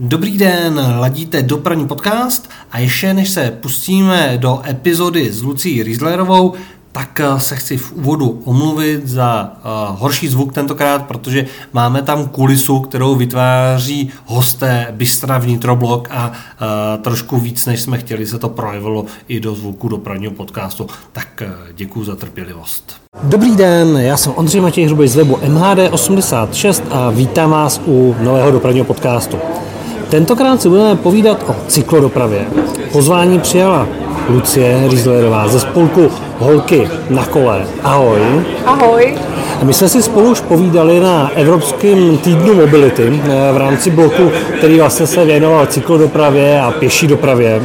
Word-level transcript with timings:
Dobrý 0.00 0.38
den, 0.38 0.80
ladíte 0.98 1.42
dopravní 1.42 1.86
podcast 1.86 2.50
a 2.70 2.78
ještě 2.78 3.14
než 3.14 3.30
se 3.30 3.50
pustíme 3.60 4.34
do 4.36 4.62
epizody 4.68 5.32
s 5.32 5.42
Lucí 5.42 5.82
Rieslerovou, 5.82 6.54
tak 6.92 7.20
eh, 7.20 7.40
se 7.40 7.56
chci 7.56 7.76
v 7.76 7.92
úvodu 7.92 8.42
omluvit 8.44 9.08
za 9.08 9.52
uh, 9.56 10.00
horší 10.00 10.28
zvuk 10.28 10.52
tentokrát, 10.52 11.06
protože 11.06 11.46
máme 11.72 12.02
tam 12.02 12.28
kulisu, 12.28 12.80
kterou 12.80 13.14
vytváří 13.14 14.10
hosté 14.26 14.86
Bystra 14.90 15.38
Vnitroblok 15.38 16.08
a 16.10 16.28
uh, 16.28 17.02
trošku 17.02 17.38
víc, 17.38 17.66
než 17.66 17.80
jsme 17.80 17.98
chtěli, 17.98 18.26
se 18.26 18.38
to 18.38 18.48
projevilo 18.48 19.04
i 19.28 19.40
do 19.40 19.54
zvuku 19.54 19.88
dopravního 19.88 20.32
podcastu. 20.32 20.86
Tak 21.12 21.42
uh, 21.46 21.52
děkuji 21.74 22.04
za 22.04 22.16
trpělivost. 22.16 22.92
Dobrý 23.22 23.56
den, 23.56 23.96
já 23.96 24.16
jsem 24.16 24.32
Ondřej 24.36 24.60
Matěj 24.60 24.86
Hrubej 24.86 25.08
z 25.08 25.16
webu 25.16 25.36
MHD86 25.36 26.82
a 26.90 27.10
vítám 27.10 27.50
vás 27.50 27.80
u 27.86 28.16
nového 28.20 28.50
dopravního 28.50 28.84
podcastu. 28.84 29.38
Tentokrát 30.10 30.62
si 30.62 30.68
budeme 30.68 30.96
povídat 30.96 31.44
o 31.48 31.56
cyklodopravě. 31.66 32.46
Pozvání 32.92 33.38
přijala 33.38 33.88
Lucie 34.28 34.88
Rieslerová 34.88 35.48
ze 35.48 35.60
spolku 35.60 36.10
Holky 36.38 36.88
na 37.10 37.24
kole. 37.24 37.66
Ahoj. 37.82 38.20
Ahoj. 38.66 39.14
A 39.62 39.64
my 39.64 39.74
jsme 39.74 39.88
si 39.88 40.02
spolu 40.02 40.30
už 40.30 40.40
povídali 40.40 41.00
na 41.00 41.30
Evropském 41.34 42.18
týdnu 42.18 42.54
mobility 42.54 43.20
eh, 43.24 43.52
v 43.52 43.56
rámci 43.56 43.90
bloku, 43.90 44.30
který 44.58 44.78
vlastně 44.80 45.06
se 45.06 45.24
věnoval 45.24 45.66
cyklodopravě 45.66 46.60
a 46.60 46.70
pěší 46.70 47.06
dopravě. 47.06 47.62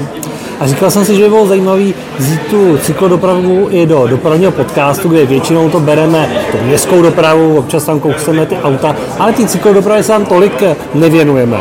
A 0.60 0.68
říkal 0.68 0.92
jsem 0.92 1.06
si, 1.06 1.16
že 1.16 1.24
by 1.24 1.30
bylo 1.30 1.48
zajímavé 1.48 1.84
vzít 2.18 2.42
tu 2.50 2.78
cyklodopravu 2.78 3.68
i 3.72 3.86
do 3.86 4.08
dopravního 4.08 4.52
podcastu, 4.52 5.10
kde 5.10 5.26
většinou 5.26 5.70
to 5.70 5.80
bereme 5.80 6.30
tu 6.52 6.58
městskou 6.66 7.02
dopravu, 7.02 7.58
občas 7.58 7.84
tam 7.84 8.00
kousneme 8.00 8.46
ty 8.46 8.58
auta, 8.58 8.96
ale 9.20 9.34
ty 9.34 9.48
cyklodopravy 9.48 10.04
se 10.04 10.08
tam 10.08 10.26
tolik 10.26 10.64
nevěnujeme. 10.94 11.58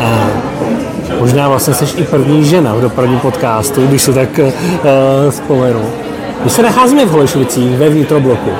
A 0.00 0.28
možná 1.20 1.48
vlastně 1.48 1.74
jsi 1.74 2.00
i 2.00 2.04
první 2.04 2.44
žena 2.44 2.74
v 2.74 2.80
dopravním 2.80 3.18
podcastu, 3.18 3.86
když 3.86 4.02
si 4.02 4.12
tak 4.12 4.38
uh, 4.38 4.50
vzpomenu. 5.30 5.82
My 6.44 6.50
se 6.50 6.62
nacházíme 6.62 7.06
v 7.06 7.10
Holešvicích 7.10 7.78
ve 7.78 7.88
vnitrobloku. 7.88 8.50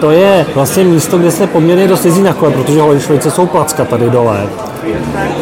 To 0.00 0.10
je 0.10 0.46
vlastně 0.54 0.84
místo, 0.84 1.18
kde 1.18 1.30
se 1.30 1.46
poměrně 1.46 1.88
dost 1.88 2.04
jezdí 2.04 2.22
na 2.22 2.32
kole, 2.32 2.50
protože 2.50 2.80
Holešvice 2.80 3.30
jsou 3.30 3.46
placka 3.46 3.84
tady 3.84 4.10
dole. 4.10 4.40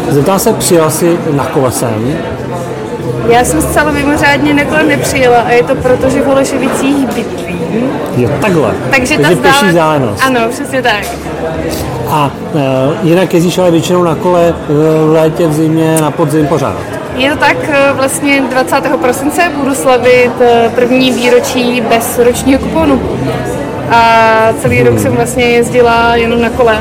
Zeptám 0.09 0.39
se, 0.39 0.53
přijel 0.53 0.91
jsi 0.91 1.19
na 1.31 1.45
kole 1.45 1.71
sem? 1.71 2.17
Já 3.29 3.45
jsem 3.45 3.63
zcela 3.63 3.93
mimořádně 3.93 4.55
na 4.55 4.65
kole 4.65 4.83
nepřijela 4.83 5.39
a 5.39 5.51
je 5.51 5.63
to 5.63 5.75
proto, 5.75 6.11
že 6.11 6.21
v 6.21 6.27
Holešovicích 6.27 7.07
bydlím. 7.07 7.91
Jo, 8.17 8.31
takhle. 8.41 8.75
Takže, 8.91 9.19
Takže 9.19 9.37
ta 9.37 9.73
zálenost. 9.73 10.23
Ano, 10.25 10.41
přesně 10.51 10.83
tak. 10.83 11.07
A 12.13 12.31
uh, 12.55 12.61
jinak 13.03 13.35
jezdíš 13.35 13.59
ale 13.59 13.71
většinou 13.71 14.03
na 14.03 14.15
kole 14.15 14.49
eh, 14.49 14.73
v 15.07 15.13
létě, 15.13 15.47
v 15.47 15.53
zimě, 15.53 16.01
na 16.01 16.11
podzim 16.11 16.47
pořád. 16.47 16.77
Je 17.17 17.31
to 17.31 17.37
tak, 17.37 17.57
eh, 17.69 17.93
vlastně 17.93 18.43
20. 18.51 18.97
prosince 19.01 19.43
budu 19.57 19.75
slavit 19.75 20.33
první 20.75 21.11
výročí 21.11 21.81
bez 21.81 22.19
ročního 22.19 22.61
kuponu. 22.61 23.01
A 23.91 24.05
celý 24.61 24.83
rok 24.83 24.99
jsem 24.99 25.13
vlastně 25.13 25.45
jezdila 25.45 26.17
jenom 26.17 26.43
na 26.43 26.51
kole. 26.51 26.79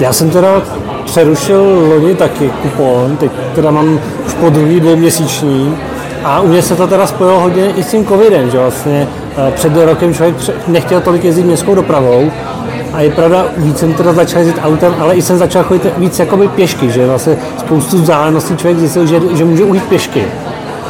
Já 0.00 0.12
jsem 0.12 0.30
teda 0.30 0.62
přerušil 1.04 1.88
loni 1.88 2.14
taky 2.14 2.50
kupon, 2.62 3.16
teď 3.16 3.30
teda 3.54 3.70
mám 3.70 4.00
už 4.26 4.34
po 4.34 4.50
druhý 4.50 4.80
dvouměsíční 4.80 5.76
a 6.24 6.40
u 6.40 6.46
mě 6.46 6.62
se 6.62 6.76
to 6.76 6.86
teda 6.86 7.06
spojilo 7.06 7.40
hodně 7.40 7.70
i 7.70 7.82
s 7.82 7.90
tím 7.90 8.06
covidem, 8.06 8.50
že 8.50 8.58
vlastně 8.58 9.08
před 9.54 9.72
rokem 9.76 10.14
člověk 10.14 10.36
nechtěl 10.68 11.00
tolik 11.00 11.24
jezdit 11.24 11.42
městskou 11.42 11.74
dopravou 11.74 12.30
a 12.92 13.00
je 13.00 13.10
pravda, 13.10 13.44
víc 13.56 13.78
jsem 13.78 13.94
teda 13.94 14.12
začal 14.12 14.38
jezdit 14.38 14.60
autem, 14.64 14.94
ale 15.00 15.14
i 15.14 15.22
jsem 15.22 15.38
začal 15.38 15.62
chodit 15.62 15.98
víc 15.98 16.18
jakoby 16.18 16.48
pěšky, 16.48 16.90
že 16.90 17.06
vlastně 17.06 17.36
spoustu 17.58 17.96
vzdáleností 17.96 18.56
člověk 18.56 18.78
zjistil, 18.78 19.06
že, 19.06 19.20
že 19.34 19.44
může 19.44 19.64
ujít 19.64 19.84
pěšky. 19.84 20.24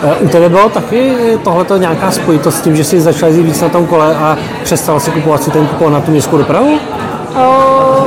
Eh, 0.03 0.15
U 0.21 0.29
tebe 0.29 0.49
bylo 0.49 0.69
taky 0.69 1.13
tohleto 1.45 1.77
nějaká 1.77 2.11
spojitost 2.11 2.59
s 2.59 2.61
tím, 2.61 2.77
že 2.77 2.85
jsi 2.85 3.01
začal 3.01 3.29
jezdit 3.29 3.43
víc 3.43 3.61
na 3.61 3.69
tom 3.69 3.87
kole 3.87 4.17
a 4.17 4.37
přestal 4.63 5.01
si 5.01 5.11
kupovat 5.11 5.43
si 5.43 5.51
ten 5.51 5.67
kupon 5.67 5.93
na 5.93 6.01
tu 6.01 6.11
městskou 6.11 6.39
dopravu? 6.39 6.79
O, 7.37 8.07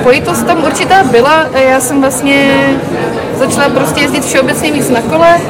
spojitost 0.00 0.46
tam 0.46 0.64
určitá 0.64 1.02
byla. 1.02 1.44
Já 1.68 1.80
jsem 1.80 2.00
vlastně 2.00 2.70
začala 3.38 3.68
prostě 3.68 4.00
jezdit 4.00 4.24
všeobecně 4.24 4.72
víc 4.72 4.90
na 4.90 5.00
kole 5.00 5.40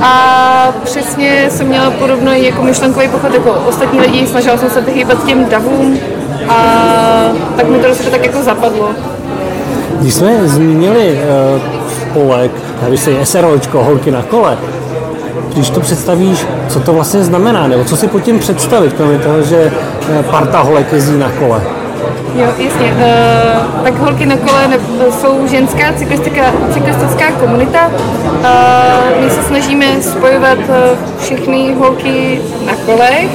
a 0.00 0.72
přesně 0.84 1.46
jsem 1.50 1.66
měla 1.66 1.90
podobný 1.90 2.44
jako 2.44 2.62
myšlenkový 2.62 3.08
pochod 3.08 3.34
jako 3.34 3.50
ostatní 3.50 4.00
lidi. 4.00 4.26
Snažila 4.26 4.56
jsem 4.56 4.70
se 4.70 4.80
vyhýbat 4.80 5.24
těm 5.26 5.44
davům 5.44 5.98
a 6.48 6.54
tak 7.56 7.68
mi 7.68 7.78
to 7.78 7.84
prostě 7.84 8.10
tak 8.10 8.24
jako 8.24 8.42
zapadlo. 8.42 8.88
Když 10.00 10.14
jsme 10.14 10.48
zmínili 10.48 11.18
uh, 11.54 11.78
tady 12.80 12.98
se 12.98 13.10
je 13.10 13.26
SROčko, 13.26 13.84
holky 13.84 14.10
na 14.10 14.22
kole, 14.22 14.58
když 15.54 15.70
to 15.70 15.80
představíš, 15.80 16.46
co 16.68 16.80
to 16.80 16.92
vlastně 16.92 17.24
znamená, 17.24 17.66
nebo 17.66 17.84
co 17.84 17.96
si 17.96 18.08
pod 18.08 18.20
tím 18.20 18.38
představit, 18.38 18.92
kromě 18.92 19.18
toho, 19.18 19.42
že 19.42 19.72
eh, 20.10 20.22
parta 20.22 20.60
holek 20.60 20.92
jezdí 20.92 21.18
na 21.18 21.30
kole. 21.30 21.62
Jo, 22.34 22.46
jasně. 22.58 22.92
Uh, 22.92 23.82
tak 23.84 23.98
holky 23.98 24.26
na 24.26 24.36
kole 24.36 24.68
ne, 24.68 24.78
jsou 25.20 25.46
ženská 25.46 25.92
cyklistická 26.72 27.32
komunita. 27.40 27.86
Uh, 27.86 29.24
my 29.24 29.30
se 29.30 29.42
snažíme 29.42 30.02
spojovat 30.02 30.58
všechny 31.18 31.74
holky 31.74 32.40
na 32.66 32.72
kolech, 32.86 33.28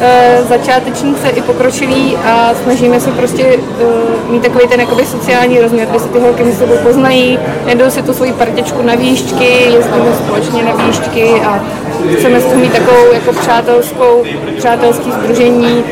uh, 0.00 0.48
začátečníce 0.48 1.28
i 1.28 1.42
pokročilí 1.42 2.16
a 2.16 2.54
snažíme 2.62 3.00
se 3.00 3.10
prostě 3.10 3.44
uh, 3.56 4.32
mít 4.32 4.42
takový 4.42 4.68
ten 4.68 4.80
jakoby 4.80 5.04
sociální 5.04 5.60
rozměr, 5.60 5.88
kde 5.90 5.98
se 5.98 6.08
ty 6.08 6.18
holky 6.18 6.44
mezi 6.44 6.56
sebou 6.56 6.74
poznají, 6.82 7.38
najdou 7.66 7.90
si 7.90 8.02
tu 8.02 8.12
svoji 8.12 8.32
partičku 8.32 8.82
na 8.82 8.94
výšťky, 8.94 9.44
jezdíme 9.44 10.14
společně 10.24 10.62
na 10.62 10.84
výšťky 10.84 11.30
a 11.30 11.64
chceme 12.18 12.40
z 12.40 12.44
toho 12.44 12.56
mít 12.56 12.72
takovou 12.72 13.12
jako 13.12 13.32
přátelskou, 13.32 14.24
přátelský 14.58 15.12
združení, 15.12 15.84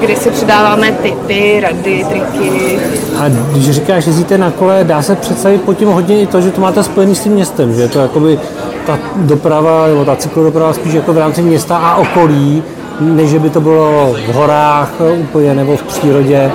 kdy 0.00 0.16
si 0.16 0.30
předáváme 0.30 0.92
tipy, 0.92 1.60
rady, 1.60 2.06
triky. 2.08 2.78
A 3.18 3.28
když 3.28 3.70
říkáš, 3.70 4.04
že 4.04 4.10
jezdíte 4.10 4.38
na 4.38 4.50
kole, 4.50 4.84
dá 4.84 5.02
se 5.02 5.16
představit 5.16 5.62
pod 5.62 5.74
tím 5.74 5.88
hodně 5.88 6.20
i 6.20 6.26
to, 6.26 6.40
že 6.40 6.50
to 6.50 6.60
máte 6.60 6.82
spojený 6.82 7.14
s 7.14 7.20
tím 7.20 7.32
městem, 7.32 7.74
že 7.74 7.88
to 7.88 7.98
jakoby 7.98 8.38
ta 8.86 8.98
doprava, 9.16 9.86
nebo 9.86 10.04
ta 10.04 10.16
cyklodoprava 10.16 10.72
spíš 10.72 10.92
jako 10.92 11.12
v 11.12 11.18
rámci 11.18 11.42
města 11.42 11.76
a 11.76 11.96
okolí, 11.96 12.62
než 13.02 13.34
by 13.34 13.50
to 13.50 13.60
bylo 13.60 14.16
v 14.26 14.34
horách 14.34 14.92
úplně 15.16 15.54
nebo 15.54 15.76
v 15.76 15.82
přírodě. 15.82 16.52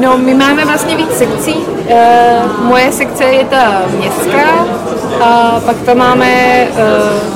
No, 0.00 0.18
my 0.18 0.34
máme 0.34 0.64
vlastně 0.64 0.96
víc 0.96 1.12
sekcí. 1.12 1.54
E, 1.88 2.40
moje 2.62 2.92
sekce 2.92 3.24
je 3.24 3.44
ta 3.44 3.82
městská, 3.98 4.66
a 5.20 5.60
pak 5.66 5.76
tam 5.76 5.98
máme 5.98 6.26
e, 6.26 6.68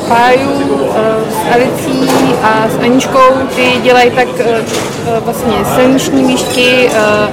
Páju 0.08 0.50
e, 0.50 1.30
s 1.30 1.54
Alicí 1.54 2.10
a 2.42 2.68
s 2.68 2.82
Aničkou, 2.82 3.32
ty 3.56 3.72
dělají 3.82 4.10
tak 4.10 4.28
e, 4.40 4.62
vlastně 5.20 5.54
silniční 5.74 6.24
výšky, 6.24 6.88
e, 6.88 6.90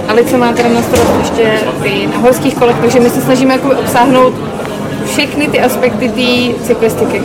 Alice 0.07 0.38
má 0.38 0.53
teda 0.53 0.69
na 0.69 0.81
starost 0.81 1.12
ještě 1.19 1.59
ty 1.83 2.07
na 2.07 2.17
horských 2.17 2.56
kolech, 2.56 2.75
takže 2.81 3.00
my 3.00 3.09
se 3.09 3.22
snažíme 3.22 3.53
jako 3.53 3.69
obsáhnout 3.69 4.33
všechny 5.16 5.48
ty 5.48 5.59
aspekty 5.59 6.09
té 6.09 6.64
cyklistiky. 6.64 7.22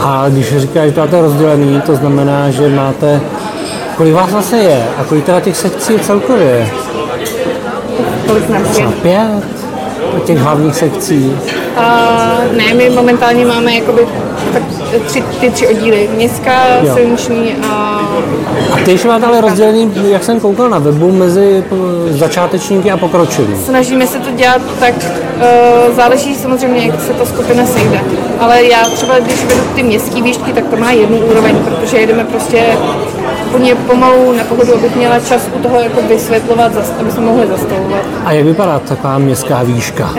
A 0.00 0.28
když 0.28 0.56
říkáš, 0.56 0.86
že 0.86 0.92
to 0.92 1.00
máte 1.00 1.20
rozdělený, 1.20 1.80
to 1.80 1.96
znamená, 1.96 2.50
že 2.50 2.68
máte, 2.68 3.20
kolik 3.96 4.14
vás 4.14 4.30
zase 4.30 4.56
je 4.56 4.86
a 4.98 5.04
kolik 5.04 5.24
teda 5.24 5.40
těch 5.40 5.56
sekcí 5.56 5.92
je 5.92 5.98
celkově? 5.98 6.70
Kolik 8.26 8.48
nás 8.48 8.78
je? 8.78 8.86
Třeba 8.86 9.59
pět 10.12 10.24
těch 10.24 10.38
hlavních 10.38 10.74
sekcí. 10.74 11.36
A 11.76 12.08
ne, 12.56 12.74
my 12.74 12.90
momentálně 12.90 13.46
máme 13.46 13.74
jakoby 13.74 14.06
tak 14.52 14.62
tři, 15.06 15.22
ty 15.40 15.50
tři 15.50 15.68
oddíly. 15.68 16.08
Městská, 16.16 16.52
Jo. 16.82 16.94
silniční 16.94 17.54
a 17.70 18.00
A 18.72 18.76
ty 18.84 18.90
ještě 18.90 19.08
máte 19.08 19.26
ale 19.26 19.40
rozdělený, 19.40 19.92
jak 20.08 20.24
jsem 20.24 20.40
koukal 20.40 20.68
na 20.70 20.78
webu, 20.78 21.12
mezi 21.12 21.64
začátečníky 22.10 22.90
a 22.90 22.96
pokročilí. 22.96 23.56
snažíme 23.64 24.06
se 24.06 24.18
to 24.18 24.30
dělat 24.30 24.62
tak, 24.80 24.94
uh, 24.96 25.96
záleží 25.96 26.34
samozřejmě, 26.34 26.86
jak 26.86 27.00
se 27.00 27.12
ta 27.12 27.24
skupina 27.26 27.66
sejde. 27.66 28.00
Ale 28.40 28.64
já 28.64 28.84
třeba, 28.84 29.18
když 29.18 29.44
vedu 29.44 29.60
ty 29.74 29.82
městské 29.82 30.22
výšky, 30.22 30.52
tak 30.52 30.64
to 30.66 30.76
má 30.76 30.90
jednu 30.90 31.18
úroveň, 31.18 31.56
protože 31.56 31.96
jedeme 31.96 32.24
prostě 32.24 32.62
úplně 33.50 33.74
pomalu 33.74 34.32
na 34.32 34.44
pohodu, 34.44 34.74
abych 34.74 34.96
měla 34.96 35.20
čas 35.20 35.48
u 35.56 35.58
toho 35.58 35.80
jako 35.80 36.02
vysvětlovat, 36.02 36.72
aby 37.00 37.10
jsme 37.10 37.22
mohli 37.22 37.46
zastavovat. 37.46 38.00
A 38.24 38.32
jak 38.32 38.44
vypadá 38.44 38.78
taková 38.78 39.18
městská 39.18 39.62
výška? 39.62 40.14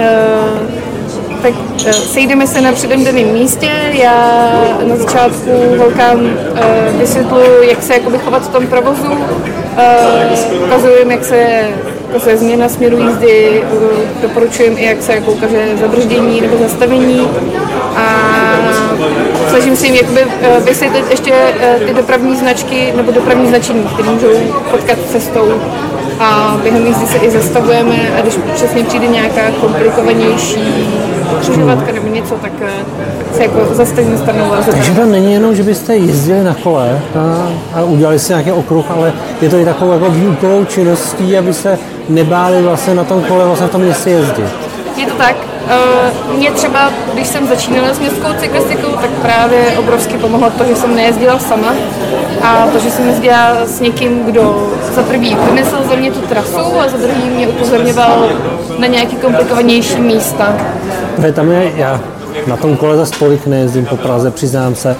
Tak 1.41 1.53
eh, 1.85 1.93
sejdeme 1.93 2.47
se 2.47 2.61
na 2.61 2.71
předem 2.71 3.03
daném 3.03 3.33
místě, 3.33 3.71
já 3.91 4.41
na 4.87 4.95
začátku 4.95 5.49
holkám 5.77 6.19
eh, 6.55 6.91
vysvětluji, 6.97 7.69
jak 7.69 7.83
se 7.83 7.93
jakoby 7.93 8.17
chovat 8.17 8.43
v 8.43 8.47
tom 8.47 8.67
provozu, 8.67 9.17
ukazuji 10.65 10.99
jim, 10.99 11.11
jak 11.11 11.25
se 11.25 11.67
ukazuje 12.09 12.37
změna 12.37 12.69
směru 12.69 12.97
jízdy, 12.97 13.63
eh, 13.63 14.21
doporučuji 14.21 14.75
i, 14.77 14.85
jak 14.85 15.01
se 15.01 15.13
jako 15.13 15.31
ukáže 15.31 15.77
zabrždění 15.81 16.41
nebo 16.41 16.57
zastavení 16.57 17.27
a 17.95 18.30
snažím 19.51 19.75
se 19.75 19.85
jim 19.85 19.95
jakoby 19.95 20.21
eh, 20.41 20.59
vysvětlit 20.59 21.05
ještě 21.09 21.33
eh, 21.59 21.79
ty 21.85 21.93
dopravní 21.93 22.35
značky 22.35 22.93
nebo 22.95 23.11
dopravní 23.11 23.47
značení, 23.47 23.83
které 23.93 24.09
můžou 24.09 24.27
potkat 24.71 24.97
cestou 25.11 25.51
a 26.19 26.57
během 26.63 26.87
jízdy 26.87 27.07
se 27.07 27.17
i 27.17 27.29
zastavujeme 27.29 27.95
a 28.17 28.21
když 28.21 28.33
přesně 28.53 28.83
přijde 28.83 29.07
nějaká 29.07 29.41
komplikovanější 29.61 30.89
křižovatka 31.41 31.91
nebo 31.91 32.07
něco, 32.07 32.35
tak 32.35 32.51
eh, 32.61 32.71
se 33.35 33.43
jako 33.43 33.75
zastavím 33.75 34.17
stranou 34.17 34.53
a 34.53 34.61
Takže 34.71 34.91
to 34.91 35.05
není 35.05 35.33
jenom, 35.33 35.55
že 35.55 35.63
byste 35.63 35.95
jezdili 35.95 36.43
na 36.43 36.53
kole 36.53 36.99
a, 37.19 37.51
a 37.79 37.83
udělali 37.83 38.19
si 38.19 38.33
nějaký 38.33 38.51
okruh, 38.51 38.85
ale 38.91 39.13
je 39.41 39.49
to 39.49 39.57
i 39.57 39.65
takovou 39.65 39.91
jako 39.91 40.09
výukovou 40.09 40.65
činností, 40.65 41.37
aby 41.37 41.53
se 41.53 41.79
nebáli 42.09 42.61
vlastně 42.61 42.95
na 42.95 43.03
tom 43.03 43.21
kole 43.21 43.45
vlastně 43.45 43.67
v 43.67 43.71
tom 43.71 43.81
městě 43.81 44.09
jezdit. 44.09 44.45
Je 44.97 45.05
to 45.05 45.13
tak. 45.13 45.50
Uh, 45.65 46.37
mě 46.37 46.51
třeba, 46.51 46.89
když 47.13 47.27
jsem 47.27 47.47
začínala 47.47 47.93
s 47.93 47.99
městskou 47.99 48.33
cyklistikou, 48.39 48.91
tak 48.91 49.09
právě 49.09 49.65
obrovsky 49.79 50.17
pomohlo 50.17 50.49
to, 50.49 50.63
že 50.65 50.75
jsem 50.75 50.95
nejezdila 50.95 51.39
sama 51.39 51.73
a 52.41 52.67
to, 52.67 52.79
že 52.79 52.91
jsem 52.91 53.07
jezdila 53.07 53.65
s 53.65 53.79
někým, 53.79 54.23
kdo 54.25 54.71
za 54.95 55.03
prvý 55.03 55.37
vymyslel 55.45 55.81
za 55.89 55.95
mě 55.95 56.11
tu 56.11 56.19
trasu 56.19 56.79
a 56.79 56.87
za 56.87 56.97
druhý 56.97 57.29
mě 57.29 57.47
upozorňoval 57.47 58.29
na 58.77 58.87
nějaké 58.87 59.15
komplikovanější 59.15 60.01
místa. 60.01 60.55
Protože 61.15 61.33
tam 61.33 61.51
je, 61.51 61.71
já 61.75 61.99
na 62.47 62.57
tom 62.57 62.77
kole 62.77 62.97
za 62.97 63.05
stolik 63.05 63.47
nejezdím 63.47 63.85
po 63.85 63.97
Praze, 63.97 64.31
přiznám 64.31 64.75
se, 64.75 64.95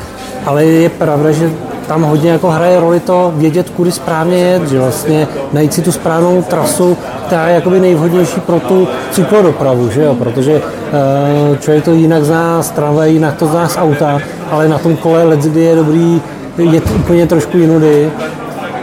ale 0.46 0.66
je 0.66 0.90
pravda, 0.90 1.31
že 1.31 1.52
tam 1.88 2.04
hodně 2.04 2.31
jako 2.31 2.50
hraje 2.50 2.80
roli 2.80 3.00
to 3.00 3.33
vědět, 3.36 3.69
kudy 3.69 3.92
správně 3.92 4.38
jet, 4.38 4.69
že 4.69 4.80
vlastně 4.80 5.28
najít 5.54 5.74
si 5.74 5.81
tu 5.81 5.92
správnou 5.92 6.42
trasu, 6.42 6.98
která 7.25 7.48
je 7.48 7.56
jakoby 7.56 7.80
nejvhodnější 7.80 8.39
pro 8.39 8.60
tu 8.60 8.88
cyklodopravu, 9.12 9.89
že 9.89 10.04
jo? 10.04 10.16
protože 10.16 10.54
uh, 10.54 11.57
člověk 11.57 11.86
to 11.86 11.92
jinak 11.92 12.24
zná 12.24 12.63
z 12.63 12.72
tramvaje, 12.72 13.12
jinak 13.12 13.36
to 13.36 13.45
zná 13.45 13.68
z 13.68 13.78
auta, 13.78 14.19
ale 14.51 14.68
na 14.68 14.78
tom 14.78 14.98
kole 14.98 15.24
let, 15.24 15.39
kdy 15.39 15.62
je 15.62 15.75
dobrý 15.75 16.22
jet 16.57 16.83
úplně 16.95 17.28
trošku 17.28 17.57
jinudy. 17.57 18.12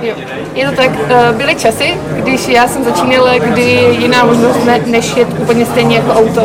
Jo. 0.03 0.15
Je 0.55 0.71
to 0.71 0.77
tak, 0.77 0.91
eh, 1.09 1.33
byly 1.37 1.55
časy, 1.55 1.97
když 2.17 2.49
já 2.49 2.69
jsem 2.69 2.85
začínala, 2.85 3.39
kdy 3.39 3.97
jiná 3.99 4.25
možnost 4.25 4.65
ne, 4.65 4.81
než 4.87 5.17
jet 5.17 5.29
úplně 5.39 5.67
stejně 5.67 5.97
jako 5.97 6.13
auto 6.13 6.43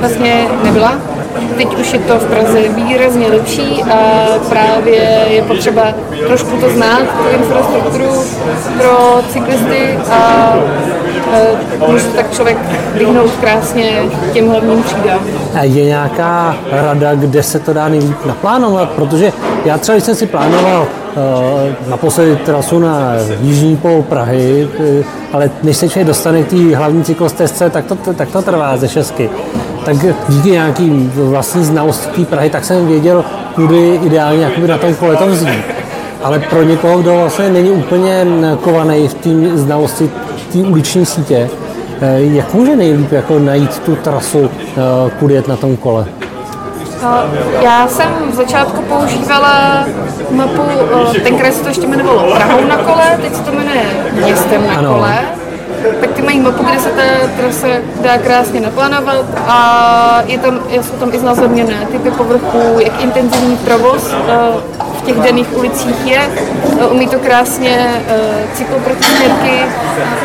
vlastně 0.00 0.48
nebyla 0.64 1.15
Teď 1.56 1.78
už 1.78 1.92
je 1.92 1.98
to 1.98 2.18
v 2.18 2.24
Praze 2.24 2.68
výrazně 2.68 3.28
lepší 3.28 3.82
a 3.82 4.24
právě 4.48 5.26
je 5.28 5.42
potřeba 5.42 5.82
trošku 6.26 6.56
to 6.56 6.70
znát, 6.70 7.02
tu 7.02 7.28
infrastrukturu 7.38 8.24
pro 8.78 9.22
cyklisty 9.32 9.98
a 10.10 10.52
e, 11.32 11.88
může 11.88 12.04
tak 12.04 12.32
člověk 12.32 12.58
vyhnout 12.94 13.30
krásně 13.40 14.02
těm 14.32 14.48
hlavním 14.48 14.82
třídám. 14.82 15.20
A 15.54 15.62
je 15.62 15.84
nějaká 15.84 16.56
rada, 16.70 17.14
kde 17.14 17.42
se 17.42 17.58
to 17.58 17.72
dá 17.72 17.88
nejlíp 17.88 18.24
naplánovat? 18.26 18.90
Protože 18.90 19.32
já 19.64 19.78
třeba, 19.78 19.96
když 19.96 20.04
jsem 20.04 20.14
si 20.14 20.26
plánoval 20.26 20.82
uh, 21.16 21.90
naposledy 21.90 22.36
trasu 22.36 22.78
na 22.78 23.12
jižní 23.40 23.76
pol 23.76 24.02
Prahy, 24.02 24.68
uh, 24.78 25.04
ale 25.32 25.50
než 25.62 25.76
se 25.76 25.88
člověk 25.88 26.06
dostane 26.06 26.42
k 26.42 26.50
té 26.50 26.76
hlavní 26.76 27.04
cyklostezce, 27.04 27.70
tak 27.70 27.84
to, 27.84 28.14
tak 28.14 28.28
to 28.28 28.42
trvá 28.42 28.76
ze 28.76 28.88
šestky 28.88 29.30
tak 29.86 29.96
díky 30.28 30.50
nějakým 30.50 31.12
vlastní 31.14 31.64
znalosti 31.64 32.24
Prahy, 32.24 32.50
tak 32.50 32.64
jsem 32.64 32.86
věděl, 32.86 33.24
kudy 33.54 34.00
ideálně 34.04 34.50
na 34.66 34.78
tom 34.78 34.94
kole 34.94 35.16
to 35.16 35.26
vzít. 35.26 35.64
Ale 36.22 36.38
pro 36.38 36.62
někoho, 36.62 36.98
kdo 36.98 37.16
vlastně 37.16 37.50
není 37.50 37.70
úplně 37.70 38.26
kovaný 38.60 39.08
v 39.08 39.14
té 39.14 39.30
znalosti 39.54 40.10
té 40.52 40.58
uliční 40.58 41.06
sítě, 41.06 41.50
eh, 42.00 42.20
jak 42.20 42.54
může 42.54 42.76
nejlíp 42.76 43.12
jako 43.12 43.38
najít 43.38 43.78
tu 43.78 43.96
trasu, 43.96 44.50
eh, 44.50 45.10
kudy 45.18 45.34
jet 45.34 45.48
na 45.48 45.56
tom 45.56 45.76
kole? 45.76 46.06
Já 47.62 47.88
jsem 47.88 48.08
v 48.32 48.34
začátku 48.34 48.82
používala 48.82 49.84
mapu, 50.30 50.62
eh, 51.16 51.20
tenkrát 51.20 51.54
se 51.54 51.62
to 51.62 51.68
ještě 51.68 51.86
jmenovalo 51.86 52.34
Prahou 52.34 52.64
na 52.68 52.76
kole, 52.76 53.18
teď 53.22 53.34
se 53.34 53.42
to 53.42 53.52
jmenuje 53.52 53.82
Městem 54.12 54.66
na 54.66 54.74
ano. 54.74 54.94
kole 54.94 55.18
tak 56.00 56.10
ty 56.12 56.22
mají 56.22 56.40
mapu, 56.40 56.64
kde 56.64 56.80
se 56.80 56.88
ta 56.88 57.02
trasa 57.36 57.66
dá 58.00 58.18
krásně 58.18 58.60
naplánovat 58.60 59.26
a 59.46 60.22
je 60.26 60.38
tam, 60.38 60.60
jsou 60.70 60.94
tam 60.94 61.14
i 61.14 61.18
znázorněné 61.18 61.86
typy 61.92 62.10
povrchů, 62.10 62.78
jak 62.78 63.02
intenzivní 63.02 63.56
provoz 63.56 64.12
eh, 64.12 64.38
v 64.98 65.02
těch 65.06 65.16
daných 65.16 65.56
ulicích 65.56 66.06
je. 66.06 66.30
Eh, 66.80 66.86
umí 66.86 67.08
to 67.08 67.18
krásně 67.18 68.02
eh, 68.08 68.46
cykloprotisměrky 68.54 69.60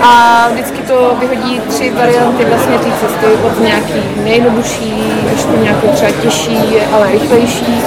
a 0.01 0.47
vždycky 0.51 0.77
to 0.81 1.15
vyhodí 1.19 1.61
tři 1.69 1.89
varianty 1.89 2.45
vlastně 2.45 2.77
té 2.77 2.91
cesty 3.01 3.25
od 3.43 3.59
nějaký 3.59 4.03
nejjednodušší 4.23 5.03
až 5.33 5.41
po 5.43 5.63
nějakou 5.63 5.87
třeba 5.87 6.11
těžší, 6.11 6.57
ale 6.93 7.11
rychlejší. 7.11 7.81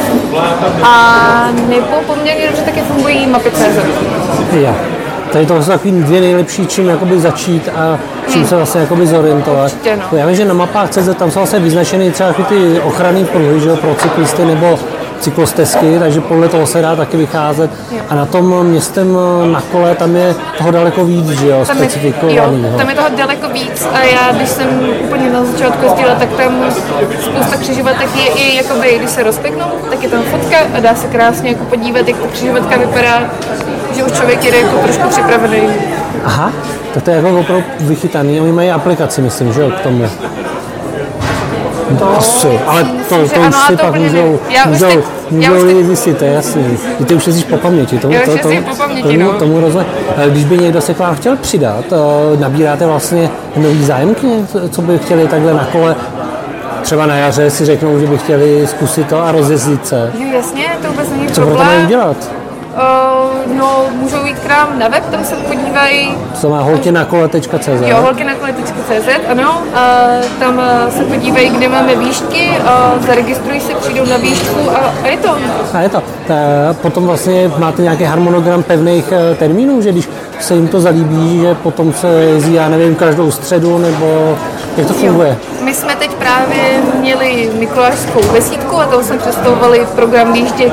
A 0.82 1.48
nebo 1.68 1.96
poměrně 2.06 2.46
dobře 2.46 2.62
také 2.62 2.82
fungují 2.82 3.26
mapy 3.26 3.50
CZ. 3.50 3.78
Yeah. 4.52 5.03
Tady 5.34 5.46
to 5.46 5.62
jsou 5.62 5.70
takový 5.70 6.02
dvě 6.02 6.20
nejlepší, 6.20 6.66
čím 6.66 6.88
jakoby 6.88 7.20
začít 7.20 7.68
a 7.68 7.98
čím 8.32 8.46
se 8.46 8.56
vlastně 8.56 8.80
jakoby 8.80 9.06
zorientovat. 9.06 9.64
Určitě, 9.64 9.96
no. 9.96 10.18
Já 10.18 10.26
vím, 10.26 10.36
že 10.36 10.44
na 10.44 10.54
mapách 10.54 10.90
CZ 10.90 11.16
tam 11.16 11.30
jsou 11.30 11.38
vlastně 11.40 11.58
vyznačeny 11.58 12.10
třeba 12.10 12.32
ty 12.32 12.80
ochranné 12.80 13.24
pruhy 13.24 13.60
že 13.60 13.76
pro 13.76 13.94
cyklisty 13.94 14.44
nebo 14.44 14.78
cyklostezky, 15.20 15.98
takže 15.98 16.20
podle 16.20 16.48
toho 16.48 16.66
se 16.66 16.82
dá 16.82 16.96
taky 16.96 17.16
vycházet. 17.16 17.70
Jo. 17.90 17.98
A 18.08 18.14
na 18.14 18.26
tom 18.26 18.66
městem 18.66 19.18
na 19.52 19.60
kole 19.60 19.94
tam 19.94 20.16
je 20.16 20.34
toho 20.58 20.70
daleko 20.70 21.04
víc, 21.04 21.28
že 21.28 21.48
jo, 21.48 21.64
tam 21.66 21.76
specifikovaný. 21.76 22.62
Jo, 22.62 22.78
tam 22.78 22.88
je 22.88 22.94
toho 22.94 23.08
daleko 23.16 23.48
víc 23.48 23.86
a 23.92 24.02
já, 24.02 24.32
když 24.32 24.48
jsem 24.48 24.68
úplně 25.04 25.30
na 25.30 25.44
začátku 25.44 25.84
jezdila, 25.84 26.14
tak 26.14 26.28
tam 26.32 26.64
spousta 27.20 27.56
křižovatek 27.56 28.08
je 28.16 28.26
i, 28.26 28.56
jakoby, 28.56 28.98
když 28.98 29.10
se 29.10 29.22
rozpěknou, 29.22 29.66
tak 29.90 30.02
je 30.02 30.08
tam 30.08 30.22
fotka 30.22 30.56
a 30.74 30.80
dá 30.80 30.94
se 30.94 31.06
krásně 31.06 31.50
jako 31.50 31.64
podívat, 31.64 32.08
jak 32.08 32.18
ta 32.18 32.26
křižovatka 32.26 32.76
vypadá 32.76 33.30
že 33.96 34.04
už 34.04 34.12
člověk 34.12 34.42
jde 34.42 34.60
jako 34.60 34.78
trošku 34.78 35.08
připravený. 35.08 35.60
Aha, 36.24 36.52
tak 36.94 37.02
to 37.02 37.10
je 37.10 37.16
jako 37.16 37.40
opravdu 37.40 37.64
vychytaný. 37.80 38.40
Oni 38.40 38.52
mají 38.52 38.70
aplikaci, 38.70 39.22
myslím, 39.22 39.52
že 39.52 39.60
jo, 39.60 39.70
k 39.70 39.80
tomu. 39.80 40.04
To, 41.98 42.16
Asi, 42.18 42.60
ale 42.66 42.84
to, 43.08 43.14
to, 43.14 43.28
to 43.28 43.40
už 43.40 43.54
si 43.66 43.76
pak 43.76 43.94
můžou, 43.94 44.40
já 44.48 44.66
můžou, 44.66 45.02
můžou 45.30 45.66
teď... 45.66 45.86
zjistit, 45.86 46.18
to 46.18 46.24
je 46.24 46.32
jasný. 46.32 46.78
Ty 47.06 47.14
už 47.14 47.26
jezdíš 47.26 47.44
po 47.44 47.56
paměti, 47.56 47.98
tomu, 47.98 48.14
to, 48.24 48.38
to, 48.38 48.48
po 48.70 48.76
paměti, 48.76 49.02
tomu, 49.02 49.32
no. 49.32 49.38
tomu 49.38 49.60
rozumím. 49.60 49.86
Když 50.28 50.44
by 50.44 50.58
někdo 50.58 50.80
se 50.80 50.94
k 50.94 50.98
vám 50.98 51.14
chtěl 51.14 51.36
přidat, 51.36 51.84
nabíráte 52.38 52.86
vlastně 52.86 53.30
nový 53.56 53.84
zájemky, 53.84 54.26
co 54.70 54.82
by 54.82 54.98
chtěli 54.98 55.28
takhle 55.28 55.54
na 55.54 55.64
kole 55.64 55.96
třeba 56.82 57.06
na 57.06 57.16
jaře 57.16 57.50
si 57.50 57.64
řeknou, 57.64 57.98
že 57.98 58.06
by 58.06 58.18
chtěli 58.18 58.66
zkusit 58.66 59.08
to 59.08 59.24
a 59.24 59.32
rozjezdit 59.32 59.86
se. 59.86 60.12
Jo, 60.18 60.28
jasně, 60.34 60.64
to 60.82 60.88
vůbec 60.88 61.10
není 61.10 61.28
Co 61.28 61.40
pro 61.40 61.56
to 61.56 61.64
mají 61.64 61.84
udělat? 61.84 62.16
Uh, 62.74 63.56
no, 63.56 63.86
můžou 63.92 64.24
jít 64.24 64.38
k 64.38 64.48
nám 64.48 64.78
na 64.78 64.88
web, 64.88 65.04
tam 65.10 65.24
se 65.24 65.34
podívají. 65.34 66.14
Co 66.34 66.48
má 66.48 66.62
holkinakole.cz 66.62 67.68
Jo, 67.80 67.96
holkinakole.cz, 68.02 69.08
ano. 69.28 69.62
Uh, 69.66 70.24
tam 70.38 70.58
uh, 70.58 70.90
se 70.96 71.04
podívají, 71.04 71.50
kde 71.50 71.68
máme 71.68 71.96
výšky, 71.96 72.50
uh, 72.58 73.06
zaregistrují 73.06 73.60
se, 73.60 73.74
přijdou 73.74 74.06
na 74.06 74.16
výšku 74.16 74.70
a, 74.70 74.94
a 75.04 75.06
je 75.06 75.16
to. 75.16 75.36
A 75.72 75.80
je 75.80 75.88
to. 75.88 76.02
Ta, 76.26 76.34
potom 76.82 77.06
vlastně 77.06 77.50
máte 77.58 77.82
nějaký 77.82 78.04
harmonogram 78.04 78.62
pevných 78.62 79.12
termínů, 79.38 79.82
že 79.82 79.92
když 79.92 80.08
se 80.40 80.54
jim 80.54 80.68
to 80.68 80.80
zalíbí, 80.80 81.40
že 81.40 81.54
potom 81.54 81.92
se 81.92 82.08
jezdí, 82.08 82.54
já 82.54 82.68
nevím, 82.68 82.94
každou 82.94 83.30
středu, 83.30 83.78
nebo 83.78 84.38
jak 84.76 84.86
to 84.86 84.94
funguje? 84.94 85.28
Jo. 85.28 85.64
My 85.64 85.74
jsme 85.74 85.96
teď 85.96 86.10
právě 86.14 86.62
měli 87.00 87.50
Mikulášskou 87.58 88.20
besídku 88.32 88.76
a 88.76 88.86
tam 88.86 89.04
jsme 89.04 89.18
představovali 89.18 89.86
program 89.94 90.32
výjížděk 90.32 90.72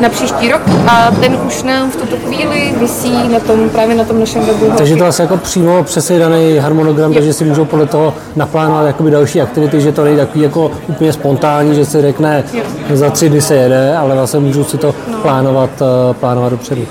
na 0.00 0.08
příští 0.08 0.48
rok 0.48 0.62
a 0.88 1.10
ten 1.20 1.38
už 1.46 1.62
nám 1.62 1.90
v 1.90 1.96
tuto 1.96 2.16
chvíli 2.16 2.74
vysí 2.80 3.28
na 3.28 3.40
tom, 3.40 3.70
právě 3.70 3.96
na 3.96 4.04
tom 4.04 4.20
našem 4.20 4.46
webu. 4.46 4.72
Takže 4.78 4.96
to 4.96 5.06
asi 5.06 5.22
jako 5.22 5.36
přímo 5.36 5.84
přesně 5.84 6.18
daný 6.18 6.58
harmonogram, 6.58 7.14
takže 7.14 7.32
si 7.32 7.44
můžou 7.44 7.64
podle 7.64 7.86
toho 7.86 8.14
naplánovat 8.36 8.86
jakoby 8.86 9.10
další 9.10 9.40
aktivity, 9.42 9.80
že 9.80 9.92
to 9.92 10.04
není 10.04 10.16
takový 10.16 10.44
jako 10.44 10.70
úplně 10.86 11.12
spontánní, 11.12 11.74
že 11.74 11.84
se 11.84 12.02
řekne 12.02 12.44
jo. 12.52 12.62
za 12.92 13.10
tři 13.10 13.28
dny 13.28 13.40
se 13.40 13.54
jede, 13.54 13.96
ale 13.96 14.14
vlastně 14.14 14.40
můžou 14.40 14.64
si 14.64 14.78
to 14.78 14.94
no. 15.12 15.18
plánovat, 15.18 15.70
uh, 15.80 16.14
plánovat 16.14 16.50
dopředu. 16.52 16.82
Uh, 16.82 16.86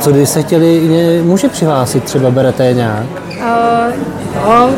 co 0.00 0.10
když 0.10 0.28
se 0.28 0.42
chtěli, 0.42 0.82
může 1.24 1.48
přihlásit, 1.48 2.04
třeba 2.04 2.30
berete 2.30 2.72
nějak? 2.72 3.06
Uh, 3.28 3.94
no, 4.48 4.70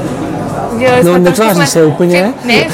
Dělali 0.78 1.04
no, 1.04 1.18
netváří 1.18 1.66
se 1.66 1.84
úplně. 1.84 2.32
Ne, 2.44 2.66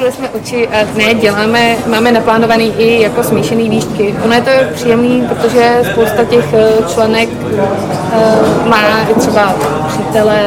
přimouřili 0.00 0.12
jsme 0.12 0.40
oči 0.40 0.68
a 0.68 0.98
ne, 0.98 1.14
děláme, 1.14 1.76
máme 1.86 2.12
naplánovaný 2.12 2.74
i 2.78 3.02
jako 3.02 3.22
smíšený 3.22 3.70
výšky. 3.70 4.14
Ono 4.24 4.34
je 4.34 4.40
to 4.40 4.50
příjemný, 4.74 5.28
protože 5.28 5.82
spousta 5.92 6.24
těch 6.24 6.54
eh, 6.54 6.68
členek 6.94 7.28
uh, 7.42 8.68
má 8.68 9.00
i 9.10 9.14
třeba 9.14 9.54
přítele, 9.88 10.40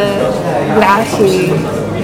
bráchy, 0.76 1.54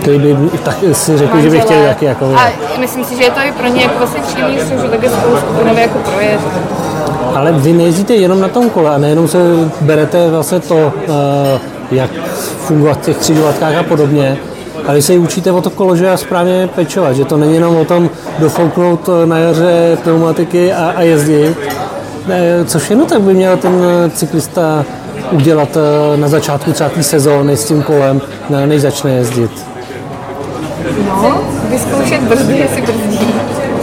který 0.02 0.18
by 0.20 0.36
tak 0.64 0.76
si 0.92 1.18
řekl, 1.18 1.40
že 1.42 1.50
by 1.50 1.60
chtěli 1.60 1.88
taky 1.88 2.06
jako... 2.06 2.26
A 2.36 2.52
myslím 2.80 3.06
si, 3.06 3.16
že 3.16 3.24
je 3.24 3.32
to 3.32 3.40
i 3.40 3.52
pro 3.52 3.68
ně 3.68 3.82
jako 3.82 3.98
vlastně 3.98 4.22
příjemný, 4.22 4.58
že 4.58 4.90
také 4.90 5.10
spolu 5.10 5.38
skupinově 5.38 5.82
jako 5.82 6.00
projet. 6.00 6.40
Ale 7.36 7.52
vy 7.52 7.74
nejezdíte 7.74 8.14
jenom 8.14 8.42
na 8.42 8.48
tom 8.48 8.70
kole 8.70 8.96
a 8.96 8.98
nejenom 8.98 9.28
se 9.28 9.38
berete 9.82 10.30
vlastně 10.30 10.60
to, 10.60 10.76
uh, 10.76 11.12
jak 11.92 12.12
fungovat 12.58 12.98
v 12.98 13.06
těch 13.06 13.18
křižovatkách 13.18 13.76
a 13.76 13.84
podobně, 13.84 14.38
ale 14.90 15.02
se 15.02 15.14
učíte 15.14 15.52
o 15.52 15.62
to 15.62 15.70
kolo, 15.70 15.96
že 15.96 16.18
správně 16.18 16.70
pečovat, 16.76 17.16
že 17.16 17.26
to 17.26 17.38
není 17.38 17.54
jenom 17.54 17.76
o 17.76 17.86
tom 17.86 18.10
dofouknout 18.40 19.10
na 19.26 19.38
jaře 19.38 19.98
pneumatiky 20.04 20.74
a, 20.74 20.94
a 20.96 21.02
jezdit, 21.02 21.58
co 22.66 22.80
všechno 22.80 23.06
tak 23.06 23.22
by 23.22 23.34
měl 23.34 23.58
ten 23.58 23.82
cyklista 24.14 24.86
udělat 25.32 25.78
eh, 25.78 26.18
na 26.18 26.28
začátku 26.28 26.72
třeba 26.72 26.90
té 26.90 27.04
sezóny 27.04 27.58
s 27.58 27.66
tím 27.66 27.84
kolem, 27.84 28.22
než 28.66 28.82
začne 28.82 29.12
jezdit? 29.12 29.52
No, 31.08 31.42
vyzkoušet 31.70 32.22
brzdy, 32.22 32.58
jestli 32.58 32.82
brzdí. 32.82 33.34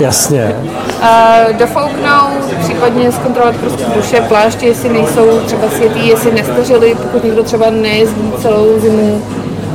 Jasně. 0.00 0.56
A 1.02 1.36
dofouknout, 1.58 2.54
případně 2.60 3.12
zkontrolovat 3.12 3.56
prostě 3.56 3.84
duše, 3.96 4.20
pláště, 4.20 4.66
jestli 4.66 4.88
nejsou 4.88 5.40
třeba 5.46 5.62
světý, 5.70 6.08
jestli 6.08 6.32
nestařili, 6.32 6.94
pokud 7.02 7.24
někdo 7.24 7.42
třeba 7.42 7.70
nejezdí 7.70 8.32
celou 8.42 8.80
zimu. 8.80 9.22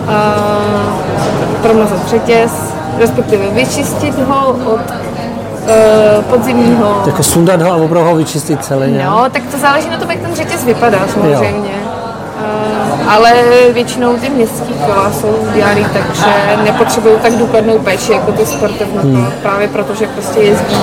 A 0.08 0.36
promazat 1.62 2.08
řetěz, 2.08 2.52
respektive 2.98 3.48
vyčistit 3.50 4.20
ho 4.20 4.48
od 4.50 4.80
uh, 4.80 6.24
podzimního. 6.30 7.04
Jako 7.06 7.24
sundat 7.24 7.62
ho 7.62 7.72
a 7.72 7.76
opravdu 7.76 8.10
ho 8.10 8.16
vyčistit 8.16 8.66
celý, 8.66 8.92
ne? 8.92 9.06
No, 9.06 9.26
tak 9.30 9.44
to 9.52 9.58
záleží 9.58 9.90
na 9.90 9.98
tom, 9.98 10.12
jak 10.12 10.20
ten 10.20 10.36
řetěz 10.36 10.66
vypadá 10.66 11.00
samozřejmě. 11.14 11.70
Uh, 11.70 13.14
ale 13.14 13.34
většinou 13.74 14.18
ty 14.18 14.30
městské 14.30 14.74
kola 14.86 15.12
jsou 15.12 15.28
udělané 15.52 15.82
tak, 15.82 16.16
že 16.16 16.64
nepotřebují 16.64 17.16
tak 17.22 17.34
důkladnou 17.34 17.80
péči 17.80 18.12
jako 18.12 18.32
ty 18.32 18.46
sportovní 18.46 19.14
hmm. 19.14 19.32
právě 19.42 19.68
protože 19.68 20.08
prostě 20.08 20.40
jezdí. 20.40 20.76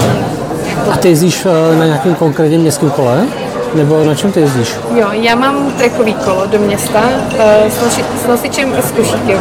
A 0.92 0.96
ty 0.96 1.08
jezdíš 1.08 1.46
eh, 1.46 1.76
na 1.78 1.84
nějakém 1.84 2.14
konkrétním 2.14 2.60
městském 2.60 2.90
kole? 2.90 3.26
Nebo 3.74 4.04
na 4.04 4.14
čem 4.14 4.32
ty 4.32 4.40
jezdíš? 4.40 4.76
Jo, 4.94 5.08
já 5.12 5.34
mám 5.34 5.72
trekový 5.72 6.14
kolo 6.14 6.46
do 6.46 6.58
města 6.58 7.00
uh, 7.00 7.70
s, 7.70 7.82
noši, 7.82 8.04
s 8.24 8.26
nosičem 8.26 8.74
a 8.78 8.82
s 8.82 8.90
košíkem. 8.90 9.40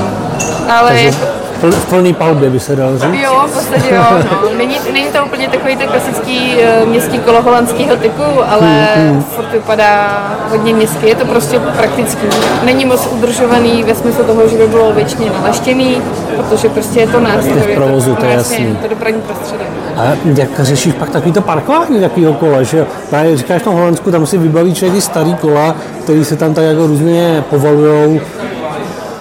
Ale 0.69 0.89
Takže 0.89 1.37
v 1.62 1.86
plný 1.90 2.14
palbě 2.14 2.50
by 2.50 2.60
se 2.60 2.76
dalo 2.76 2.98
říct? 2.98 3.14
Jo, 3.14 3.44
v 3.48 3.54
podstatě 3.54 3.96
jo. 3.96 4.04
No. 4.32 4.58
Není, 4.58 4.80
není 4.94 5.08
to 5.08 5.26
úplně 5.26 5.48
takový 5.48 5.76
ten 5.76 5.88
klasický 5.88 6.56
uh, 6.84 6.90
městský 6.90 7.20
kolo 7.20 7.42
holandského 7.42 7.96
typu, 7.96 8.24
ale 8.48 8.88
hmm, 8.96 9.12
hmm. 9.12 9.24
furt 9.24 9.52
vypadá 9.52 10.22
hodně 10.50 10.74
městský. 10.74 11.08
Je 11.08 11.16
to 11.16 11.26
prostě 11.26 11.60
praktický. 11.60 12.28
Není 12.66 12.86
moc 12.86 13.08
udržovaný 13.12 13.84
ve 13.84 13.96
smyslu 13.96 14.24
toho, 14.24 14.48
že 14.48 14.58
by 14.58 14.68
bylo 14.68 14.94
většině 14.94 15.30
nalaštěný, 15.30 16.02
protože 16.36 16.70
prostě 16.70 17.00
je 17.00 17.08
to 17.08 17.20
nástroj. 17.20 17.62
v 17.62 17.76
provozu, 17.76 18.16
to 18.16 18.26
je 18.26 18.32
jasný. 18.32 18.78
To 18.82 18.88
dopravní 18.88 19.22
prostředek. 19.22 19.68
A 19.98 20.04
jak 20.36 20.50
řešíš 20.60 20.94
pak 20.94 21.10
takovýto 21.10 21.42
parkování 21.42 22.00
takového 22.02 22.34
kola, 22.34 22.64
že 22.64 22.86
Právě 23.10 23.38
říkáš 23.38 23.62
v 23.62 23.64
tom 23.64 23.76
Holandsku, 23.76 24.12
tam 24.12 24.26
si 24.26 24.38
vybaví 24.38 24.74
člověk 24.74 25.04
starý 25.04 25.36
kola, 25.36 25.76
který 26.04 26.26
se 26.26 26.36
tam 26.36 26.54
tak 26.54 26.66
jako 26.66 26.88
různě 26.88 27.44
povalují 27.50 28.22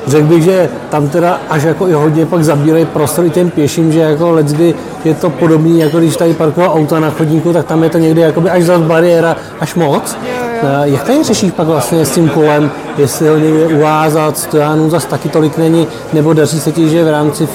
Řekl 0.06 0.26
bych, 0.26 0.42
že 0.42 0.68
tam 0.90 1.08
teda 1.08 1.40
až 1.50 1.62
jako 1.62 1.88
i 1.88 1.92
hodně 1.92 2.26
pak 2.26 2.44
zabírají 2.44 2.84
prostor 2.84 3.24
i 3.24 3.30
těm 3.30 3.50
pěším, 3.50 3.92
že 3.92 4.00
jako 4.00 4.30
leckdy 4.30 4.74
je 5.04 5.14
to 5.14 5.30
podobné, 5.30 5.78
jako 5.78 5.98
když 5.98 6.16
tady 6.16 6.34
parkoval 6.34 6.70
auta 6.70 7.00
na 7.00 7.10
chodníku, 7.10 7.52
tak 7.52 7.66
tam 7.66 7.82
je 7.82 7.90
to 7.90 7.98
někdy 7.98 8.20
jakoby 8.20 8.50
až 8.50 8.62
za 8.62 8.78
bariéra, 8.78 9.36
až 9.60 9.74
moc. 9.74 10.16
Jo, 10.22 10.46
jo. 10.62 10.68
Jak 10.82 11.02
tady 11.02 11.24
řešíš 11.24 11.52
pak 11.52 11.66
vlastně 11.66 12.04
s 12.04 12.10
tím 12.10 12.28
kolem, 12.28 12.70
jestli 12.98 13.28
ho 13.28 13.38
někde 13.38 13.66
uvázat, 13.66 14.38
stojánů 14.38 14.90
zase 14.90 15.08
taky 15.08 15.28
tolik 15.28 15.58
není, 15.58 15.86
nebo 16.12 16.32
daří 16.32 16.60
se 16.60 16.72
ti, 16.72 16.88
že 16.88 17.04
v 17.04 17.10
rámci 17.10 17.48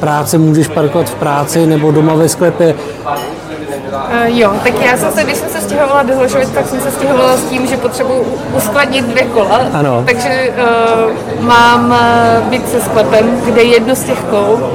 práce 0.00 0.38
můžeš 0.38 0.68
parkovat 0.68 1.10
v 1.10 1.14
práci 1.14 1.66
nebo 1.66 1.90
doma 1.90 2.14
ve 2.14 2.28
sklepě. 2.28 2.74
Uh, 3.04 4.38
jo, 4.38 4.52
tak 4.62 4.72
já 4.82 4.96
jsem 4.96 5.12
se, 5.12 5.24
když 5.24 5.36
jsem 5.36 5.48
se 5.48 5.55
stěhovala 5.66 6.02
do 6.02 6.16
Hlošovic, 6.16 6.50
tak 6.50 6.66
jsem 6.68 6.80
se 6.80 6.90
stěhovala 6.90 7.36
s 7.36 7.44
tím, 7.44 7.66
že 7.66 7.76
potřebuji 7.76 8.38
uskladnit 8.56 9.04
dvě 9.04 9.22
kola. 9.22 9.60
Ano. 9.72 10.02
Takže 10.06 10.52
uh, 11.38 11.44
mám 11.44 11.90
uh, 11.90 12.48
byt 12.50 12.68
se 12.70 12.80
sklepem, 12.80 13.40
kde 13.44 13.62
jedno 13.62 13.94
z 13.94 14.02
těch 14.02 14.18
kol, 14.18 14.70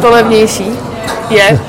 to 0.00 0.10
levnější, 0.10 0.78
je 1.30 1.60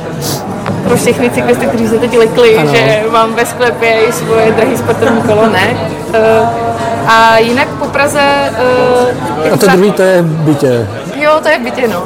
pro 0.83 0.95
všechny 0.95 1.29
cyklisty, 1.29 1.65
kteří 1.65 1.87
se 1.87 1.99
teď 1.99 2.17
lekli, 2.17 2.57
ano. 2.57 2.75
že 2.75 3.03
mám 3.11 3.33
ve 3.33 3.45
sklepě 3.45 4.01
i 4.01 4.11
svoje 4.11 4.51
drahé 4.51 4.77
sportovní 4.77 5.21
kolo, 5.21 5.49
ne. 5.49 5.77
Uh, 6.07 6.49
a 7.07 7.37
jinak 7.37 7.67
po 7.67 7.85
Praze... 7.85 8.51
Uh, 9.47 9.53
a 9.53 9.57
to 9.57 9.67
druhý 9.67 9.91
to 9.91 10.01
je 10.01 10.21
bytě. 10.21 10.87
Jo, 11.15 11.31
to 11.43 11.49
je 11.49 11.59
bytě, 11.59 11.87
no 11.87 12.03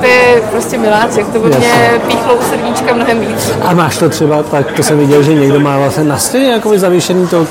to 0.00 0.06
je 0.06 0.42
prostě 0.50 0.78
miláček, 0.78 1.28
to 1.28 1.38
by 1.38 1.48
mě 1.48 2.00
píchlo 2.06 2.34
u 2.34 2.42
srdíčka 2.42 2.94
mnohem 2.94 3.20
víc. 3.20 3.52
A 3.62 3.74
máš 3.74 3.96
to 3.98 4.08
třeba, 4.08 4.42
tak 4.42 4.72
to 4.72 4.82
jsem 4.82 4.98
viděl, 4.98 5.22
že 5.22 5.34
někdo 5.34 5.60
má 5.60 5.78
vlastně 5.78 6.04
na 6.04 6.18
stěně 6.18 6.52
jako 6.52 6.78
zavěšený 6.78 7.26
to, 7.26 7.46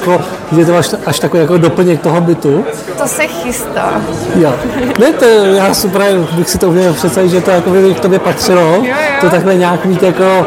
že 0.51 0.59
je 0.59 0.65
to 0.65 0.75
až, 0.75 0.89
až 1.05 1.19
takový 1.19 1.41
jako 1.41 1.57
doplněk 1.57 2.01
toho 2.01 2.21
bytu. 2.21 2.65
To 2.97 3.07
se 3.07 3.27
chystá. 3.27 4.01
Jo. 4.35 4.53
Ne, 4.99 5.13
to 5.13 5.25
já 5.25 5.73
super, 5.73 6.03
bych 6.31 6.49
si 6.49 6.57
to 6.57 6.69
uměl 6.69 6.93
představit, 6.93 7.29
že 7.29 7.41
to 7.41 7.51
jako 7.51 7.69
by 7.69 7.93
k 7.93 7.99
tobě 7.99 8.19
patřilo, 8.19 8.61
jo, 8.61 8.83
jo. 8.83 8.93
to 9.21 9.29
takhle 9.29 9.55
nějak 9.55 9.85
mít 9.85 10.03
jako 10.03 10.45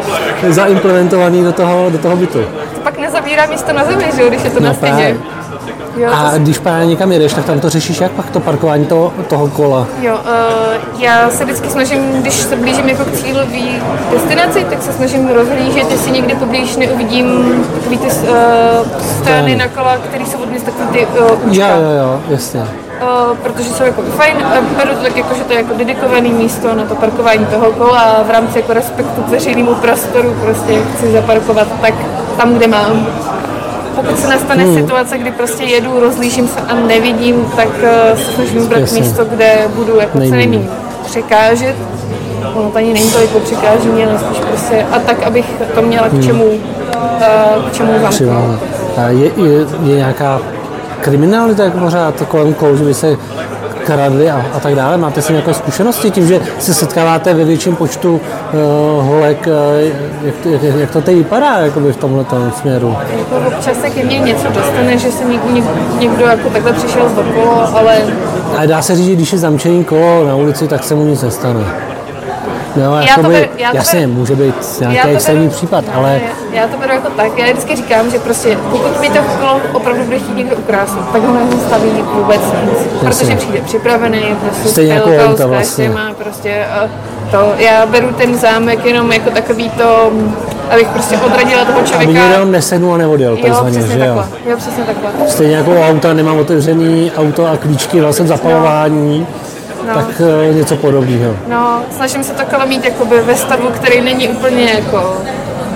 zaimplementovaný 0.48 1.44
do 1.44 1.52
toho, 1.52 1.90
do 1.90 1.98
toho 1.98 2.16
bytu. 2.16 2.38
To 2.74 2.80
pak 2.82 2.98
nezabírá 2.98 3.46
místo 3.46 3.72
na 3.72 3.84
zemi, 3.84 4.04
že 4.16 4.28
když 4.28 4.44
je 4.44 4.50
to 4.50 4.60
no, 4.60 4.66
na 4.66 4.74
stěně. 4.74 4.92
Právě. 4.92 5.16
Jo, 5.96 6.10
a 6.12 6.30
to... 6.30 6.38
když 6.38 6.58
právě 6.58 6.86
někam 6.86 7.12
jedeš, 7.12 7.34
tak 7.34 7.44
tam 7.44 7.60
to 7.60 7.70
řešíš 7.70 8.00
jak 8.00 8.12
pak 8.12 8.30
to 8.30 8.40
parkování 8.40 8.86
toho, 8.86 9.12
toho 9.28 9.48
kola? 9.48 9.86
Jo, 10.00 10.14
uh, 10.14 11.00
já 11.02 11.30
se 11.30 11.44
vždycky 11.44 11.70
snažím, 11.70 12.22
když 12.22 12.34
se 12.34 12.56
blížím 12.56 12.88
jako 12.88 13.04
k 13.04 13.12
cílové 13.12 13.80
destinaci, 14.12 14.64
tak 14.70 14.82
se 14.82 14.92
snažím 14.92 15.28
rozhlížet, 15.28 15.90
jestli 15.90 16.10
někdy 16.10 16.34
poblíž 16.34 16.76
neuvidím 16.76 17.64
takový 17.74 17.98
ty 17.98 18.06
uh, 18.06 18.12
strany 19.20 19.56
na 19.56 19.68
kola, 19.68 19.96
které 19.96 20.26
jsou 20.26 20.38
od 20.38 20.50
města 20.50 20.70
ty 20.92 21.06
uh, 21.06 21.54
Jo, 21.54 21.66
jo, 21.66 21.90
jo, 21.98 22.20
jasně. 22.28 22.60
Uh, 22.60 23.36
protože 23.36 23.68
jsou 23.68 23.84
jako 23.84 24.02
fajn, 24.02 24.36
uh, 24.36 24.76
beru 24.76 24.96
to 24.96 25.02
tak 25.02 25.16
jako, 25.16 25.34
že 25.34 25.44
to 25.44 25.52
je 25.52 25.58
jako 25.58 25.74
dedikované 25.74 26.28
místo 26.28 26.74
na 26.74 26.84
to 26.84 26.94
parkování 26.94 27.46
toho 27.46 27.72
kola 27.72 28.00
a 28.00 28.22
v 28.22 28.30
rámci 28.30 28.58
jako 28.58 28.72
respektu 28.72 29.22
k 29.22 29.28
veřejnému 29.28 29.74
prostoru 29.74 30.36
prostě 30.42 30.82
chci 30.94 31.12
zaparkovat 31.12 31.68
tak 31.80 31.94
tam, 32.36 32.54
kde 32.54 32.66
mám 32.66 33.06
pokud 33.96 34.18
se 34.18 34.28
nastane 34.28 34.64
hmm. 34.64 34.76
situace, 34.76 35.18
kdy 35.18 35.30
prostě 35.30 35.64
jedu, 35.64 36.00
rozlížím 36.00 36.48
se 36.48 36.60
a 36.60 36.74
nevidím, 36.74 37.44
tak 37.56 37.68
uh, 37.68 38.18
se 38.18 38.32
snažím 38.32 38.62
vybrat 38.62 38.92
místo, 38.92 39.24
kde 39.24 39.68
budu 39.74 39.96
jako 40.00 40.12
co 40.12 40.18
nejméně 40.18 40.68
překážet. 41.04 41.76
Ono 42.54 42.70
to 42.70 42.78
ani 42.78 42.92
není 42.92 43.10
tolik 43.10 43.34
o 43.34 43.40
překážení, 43.40 44.04
ale 44.04 44.18
spíš 44.18 44.38
prostě 44.38 44.86
a 44.92 44.98
tak, 44.98 45.22
abych 45.22 45.46
to 45.74 45.82
měla 45.82 46.08
k 46.08 46.12
hmm. 46.12 46.22
čemu, 46.22 46.44
uh, 46.44 46.60
k 47.70 47.72
čemu 47.72 47.92
zamknout. 48.00 48.60
Je, 49.08 49.30
je, 49.36 49.66
je 49.82 49.96
nějaká 49.96 50.40
kriminalita 51.00 51.64
jako 51.64 51.78
pořád 51.78 52.22
kolem 52.28 52.54
kol, 52.54 52.76
že 52.76 52.84
by 52.84 52.94
se 52.94 53.16
kradli 53.86 54.30
a, 54.30 54.46
a 54.54 54.60
tak 54.60 54.74
dále? 54.74 54.96
Máte 54.96 55.22
si 55.22 55.32
nějaké 55.32 55.54
zkušenosti 55.54 56.10
tím, 56.10 56.26
že 56.26 56.40
se 56.58 56.74
setkáváte 56.74 57.34
ve 57.34 57.44
větším 57.44 57.76
počtu 57.76 58.14
uh, 58.14 59.06
holek? 59.06 59.46
Uh, 59.46 59.90
jak, 60.22 60.34
to, 60.42 60.48
jak, 60.48 60.62
jak 60.62 60.90
to 60.90 61.00
teď 61.00 61.16
vypadá 61.16 61.58
jakoby 61.58 61.92
v 61.92 61.96
tomhle 61.96 62.24
směru? 62.60 62.96
Jako 63.18 63.46
občas 63.46 63.76
se 63.80 63.90
ke 63.90 64.04
mně 64.04 64.18
něco 64.18 64.48
dostane, 64.48 64.98
že 64.98 65.10
se 65.12 65.24
někdo, 65.24 65.70
někdo 65.98 66.26
jako 66.26 66.50
takhle 66.50 66.72
přišel 66.72 67.08
z 67.14 67.18
okolo, 67.18 67.76
ale... 67.76 67.96
Ale 68.56 68.66
dá 68.66 68.82
se 68.82 68.96
říct, 68.96 69.06
že 69.06 69.14
když 69.14 69.32
je 69.32 69.38
zamčený 69.38 69.84
kolo 69.84 70.26
na 70.26 70.34
ulici, 70.34 70.68
tak 70.68 70.84
se 70.84 70.94
mu 70.94 71.04
nic 71.04 71.22
nestane. 71.22 71.95
No, 72.76 73.00
já 73.00 73.14
to 73.14 73.22
beru, 73.22 73.48
já 73.58 73.70
to 73.70 73.76
jasně, 73.76 74.00
beru, 74.00 74.12
může 74.12 74.34
být 74.36 74.54
nějaký 74.80 75.08
extrémní 75.08 75.50
případ, 75.50 75.84
ale... 75.94 76.20
Já 76.52 76.68
to 76.68 76.78
beru 76.78 76.92
jako 76.92 77.08
tak, 77.10 77.38
já 77.38 77.44
vždycky 77.52 77.76
říkám, 77.76 78.10
že 78.10 78.18
prostě 78.18 78.58
pokud 78.70 79.00
mi 79.00 79.10
to 79.10 79.18
kolo 79.40 79.60
opravdu 79.72 80.04
bude 80.04 80.18
chtít 80.18 80.36
někdo 80.36 80.56
ukrásit, 80.56 81.00
tak 81.12 81.22
ho 81.22 81.34
nezastaví 81.34 81.90
vůbec 82.14 82.40
nic, 82.64 82.78
protože 83.00 83.36
přijde 83.36 83.60
připravený, 83.60 84.36
prostě 84.40 84.68
Stejně 84.68 84.92
jako 84.92 85.10
auta 85.26 85.46
vlastně. 85.46 85.88
Má 85.88 86.12
prostě 86.12 86.66
to, 87.30 87.52
já 87.58 87.86
beru 87.86 88.12
ten 88.12 88.38
zámek 88.38 88.84
jenom 88.84 89.12
jako 89.12 89.30
takový 89.30 89.70
to, 89.70 90.10
abych 90.70 90.88
prostě 90.88 91.16
odradila 91.16 91.64
toho 91.64 91.82
člověka. 91.82 92.20
Aby 92.24 92.32
jenom 92.32 92.52
nesednul 92.52 92.94
a 92.94 92.96
neodjel, 92.96 93.36
takzvaně, 93.36 93.80
že 93.82 93.98
jo? 93.98 94.24
Jo, 94.46 94.56
přesně 94.56 94.84
takhle. 94.84 95.10
Stejně 95.28 95.56
jako 95.56 95.80
auta, 95.88 96.12
nemám 96.14 96.38
otevřený 96.38 97.12
auto 97.16 97.46
a 97.46 97.56
klíčky 97.56 98.00
vlastně 98.00 98.26
zapalování. 98.26 99.20
No 99.20 99.45
no. 99.86 99.94
tak 99.94 100.20
uh, 100.20 100.56
něco 100.56 100.76
podobného. 100.76 101.36
No, 101.48 101.82
snažím 101.96 102.24
se 102.24 102.32
to 102.32 102.66
mít 102.66 102.84
jakoby 102.84 103.20
ve 103.20 103.34
stavu, 103.34 103.68
který 103.68 104.00
není 104.00 104.28
úplně 104.28 104.64
jako 104.64 105.16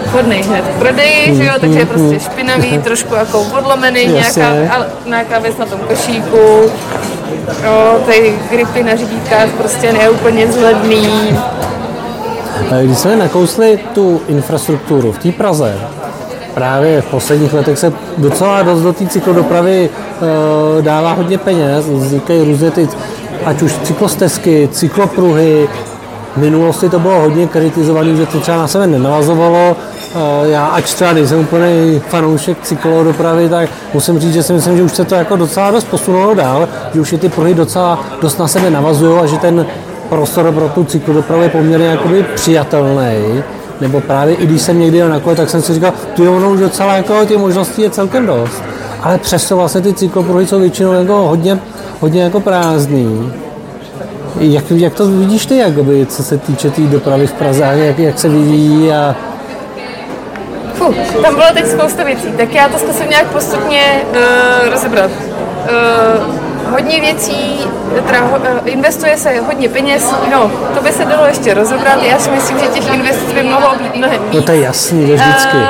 vhodný 0.07 0.43
hned 0.43 0.65
v 0.65 0.79
prodeji, 0.79 1.31
mm, 1.31 1.37
že 1.37 1.45
jo, 1.45 1.53
takže 1.61 1.79
je 1.79 1.87
prostě 1.87 2.15
mm. 2.15 2.21
špinavý, 2.21 2.79
trošku 2.85 3.15
jako 3.15 3.41
odlomený, 3.59 4.07
nějaká, 4.07 4.87
nějaká 5.07 5.39
věc 5.39 5.57
na 5.57 5.67
tom 5.67 5.81
košíku, 5.81 6.71
jo, 7.65 8.01
ty 8.07 8.35
gripy 8.51 8.83
na 8.83 8.97
řídítkách 8.97 9.49
prostě 9.49 9.93
neúplně 9.93 10.47
vzhledný. 10.47 11.39
Když 12.83 12.99
jsme 12.99 13.17
nakousli 13.17 13.79
tu 13.95 14.21
infrastrukturu 14.29 15.13
v 15.13 15.19
té 15.19 15.33
Praze, 15.33 15.75
právě 16.55 17.01
v 17.03 17.07
posledních 17.07 17.53
letech 17.53 17.79
se 17.79 17.93
docela 18.19 18.63
dost 18.63 18.83
do 18.83 18.93
té 18.93 19.07
cyklodopravy 19.07 19.91
e, 19.91 20.83
dává 20.83 21.13
hodně 21.13 21.39
peněz, 21.39 21.89
vznikají 21.89 22.45
různé 22.45 22.71
ty 22.71 22.89
ať 23.45 23.63
už 23.63 23.73
cyklostezky, 23.83 24.69
cyklopruhy. 24.73 25.69
V 26.35 26.37
minulosti 26.37 26.89
to 26.89 26.99
bylo 26.99 27.21
hodně 27.21 27.47
kritizované, 27.47 28.17
že 28.17 28.27
to 28.27 28.41
třeba 28.41 28.57
na 28.57 28.69
sebe 28.69 28.87
nenavazovalo. 28.87 29.77
Já, 30.43 30.67
ač 30.67 30.95
třeba 30.95 31.13
nejsem 31.13 31.41
úplný 31.41 32.03
fanoušek 32.09 32.59
cyklodopravy, 32.63 33.49
tak 33.49 33.69
musím 33.95 34.19
říct, 34.19 34.33
že 34.33 34.43
si 34.43 34.53
myslím, 34.53 34.77
že 34.77 34.83
už 34.83 34.93
se 34.93 35.05
to 35.05 35.15
jako 35.15 35.37
docela 35.37 35.71
dost 35.71 35.85
posunulo 35.85 36.35
dál, 36.35 36.69
že 36.95 37.01
už 37.01 37.13
je 37.13 37.19
ty 37.19 37.29
pruhy 37.29 37.55
docela 37.55 38.05
dost 38.23 38.39
na 38.39 38.49
sebe 38.49 38.71
navazují 38.71 39.19
a 39.19 39.27
že 39.27 39.37
ten 39.37 39.67
prostor 40.09 40.53
pro 40.53 40.69
tu 40.69 40.85
cyklodopravu 40.85 41.43
je 41.43 41.49
poměrně 41.49 41.87
jakoby 41.87 42.27
přijatelný. 42.35 43.43
Nebo 43.81 44.01
právě 44.01 44.35
i 44.35 44.47
když 44.47 44.63
jsem 44.63 44.81
někdy 44.81 44.99
jel 44.99 45.09
na 45.09 45.21
kole, 45.21 45.37
tak 45.37 45.51
jsem 45.51 45.63
si 45.63 45.75
říkal, 45.75 45.93
tu 46.17 46.37
ono 46.37 46.51
už 46.51 46.61
docela 46.61 46.95
jako 46.95 47.25
těch 47.25 47.39
možností 47.39 47.83
je 47.83 47.91
celkem 47.91 48.27
dost. 48.27 48.63
Ale 49.03 49.19
přesto 49.19 49.57
vlastně 49.57 49.81
ty 49.81 49.95
cyklopruhy 49.95 50.47
jsou 50.47 50.61
většinou 50.61 50.93
jako 50.93 51.15
hodně 51.15 51.59
hodně 52.01 52.23
jako 52.23 52.41
prázdný. 52.41 53.33
Jak, 54.41 54.71
jak 54.71 54.95
to 54.95 55.07
vidíš 55.07 55.47
ty, 55.47 55.57
jakoby, 55.57 56.07
co 56.07 56.23
se 56.23 56.39
týče 56.39 56.71
té 56.71 56.77
tý 56.77 56.87
dopravy 56.87 57.27
v 57.27 57.33
Praze, 57.33 57.65
jak, 57.75 57.99
jak 57.99 58.19
se 58.19 58.29
vyvíjí 58.29 58.93
a 58.93 59.17
Fuh, 60.75 60.95
tam 61.23 61.35
bylo 61.35 61.47
teď 61.55 61.67
spousta 61.67 62.05
věcí, 62.05 62.27
tak 62.37 62.55
já 62.55 62.69
to 62.69 62.79
zkusím 62.79 63.11
nějak 63.11 63.27
postupně 63.27 63.81
uh, 64.11 64.71
rozebrat. 64.71 65.11
Uh, 65.11 66.73
hodně 66.73 67.01
věcí, 67.01 67.61
teda, 68.07 68.25
uh, 68.25 68.37
investuje 68.65 69.17
se 69.17 69.41
hodně 69.41 69.69
peněz, 69.69 70.15
no, 70.33 70.51
to 70.75 70.83
by 70.83 70.93
se 70.93 71.05
dalo 71.05 71.27
ještě 71.27 71.55
rozebrat, 71.55 72.03
já 72.03 72.19
si 72.19 72.31
myslím, 72.31 72.59
že 72.59 72.67
těch 72.67 72.95
investic 72.95 73.33
by 73.33 73.43
mohlo 73.43 73.75
být 73.83 73.97
mnohem 73.97 74.23
víc. 74.23 74.35
No 74.35 74.43
to 74.43 74.53
je 74.53 74.61
jasný, 74.61 75.07
to 75.07 75.13
vždycky. 75.13 75.57
Uh, 75.57 75.63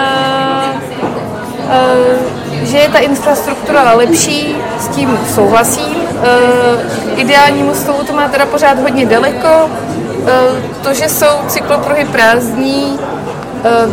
uh, 1.64 2.66
že 2.66 2.78
je 2.78 2.88
ta 2.88 2.98
infrastruktura 2.98 3.94
lepší, 3.94 4.56
s 4.80 4.88
tím 4.88 5.18
souhlasím. 5.34 5.89
Uh, 6.20 7.20
ideálnímu 7.20 7.74
stavu 7.74 8.04
to 8.04 8.12
má 8.12 8.28
teda 8.28 8.46
pořád 8.46 8.78
hodně 8.78 9.06
daleko. 9.06 9.48
Uh, 9.68 10.28
to, 10.82 10.94
že 10.94 11.08
jsou 11.08 11.36
cyklopruhy 11.48 12.04
prázdní, 12.04 12.98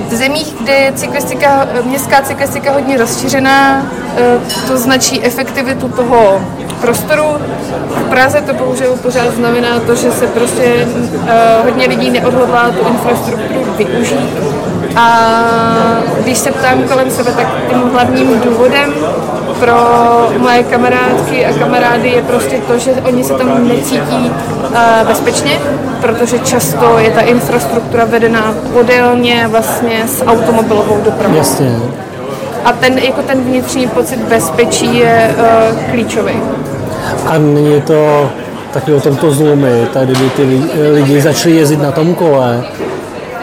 v 0.10 0.13
zemích, 0.13 0.53
kde 0.62 0.74
je 0.74 0.91
cyklistika, 0.91 1.67
městská 1.84 2.22
cyklistika 2.22 2.72
hodně 2.72 2.98
rozšířená, 2.98 3.86
eh, 4.17 4.39
to 4.67 4.77
značí 4.77 5.24
efektivitu 5.24 5.89
toho 5.89 6.41
prostoru. 6.81 7.24
V 7.96 8.10
Praze 8.10 8.41
to 8.41 8.53
bohužel 8.53 8.96
pořád 8.96 9.34
znamená 9.36 9.79
to, 9.79 9.96
že 9.96 10.12
se 10.12 10.27
prostě 10.27 10.88
eh, 11.27 11.63
hodně 11.63 11.88
lidí 11.88 12.10
neodhodlá 12.10 12.72
tu 12.72 12.88
infrastrukturu 12.88 13.74
využít. 13.77 14.29
A 14.96 15.29
když 16.19 16.38
se 16.38 16.51
ptám 16.51 16.84
kolem 16.84 17.12
sebe, 17.12 17.31
tak 17.31 17.48
tím 17.69 17.89
hlavním 17.93 18.39
důvodem 18.39 18.93
pro 19.60 19.74
moje 20.38 20.64
kamarádky 20.64 21.46
a 21.46 21.54
kamarády 21.54 22.10
je 22.10 22.22
prostě 22.22 22.58
to, 22.68 22.78
že 22.80 22.92
oni 22.92 23.24
se 23.24 23.34
tam 23.34 23.68
necítí 23.68 24.32
uh, 24.70 25.08
bezpečně, 25.08 25.60
protože 26.02 26.40
často 26.40 26.98
je 27.00 27.12
ta 27.12 27.22
infrastruktura 27.22 28.06
vedená 28.06 28.54
podélně 28.74 29.48
vlastně 29.48 30.04
s 30.08 30.26
automobilovou 30.26 31.02
dopravou. 31.06 31.36
Jasně. 31.36 31.76
A 32.66 32.72
ten, 32.72 32.98
jako 32.98 33.22
ten 33.22 33.42
vnitřní 33.42 33.88
pocit 33.88 34.20
bezpečí 34.20 34.98
je 34.98 35.36
uh, 35.38 35.92
klíčový. 35.92 36.34
A 37.26 37.38
není 37.38 37.82
to 37.82 38.30
taky 38.74 38.94
o 38.94 39.00
tomto 39.00 39.32
zlomy, 39.32 39.88
tady 39.94 40.14
by 40.14 40.30
ty 40.30 40.62
lidi 40.94 41.22
začali 41.22 41.56
jezdit 41.56 41.82
na 41.82 41.92
tom 41.92 42.16
kole, 42.16 42.64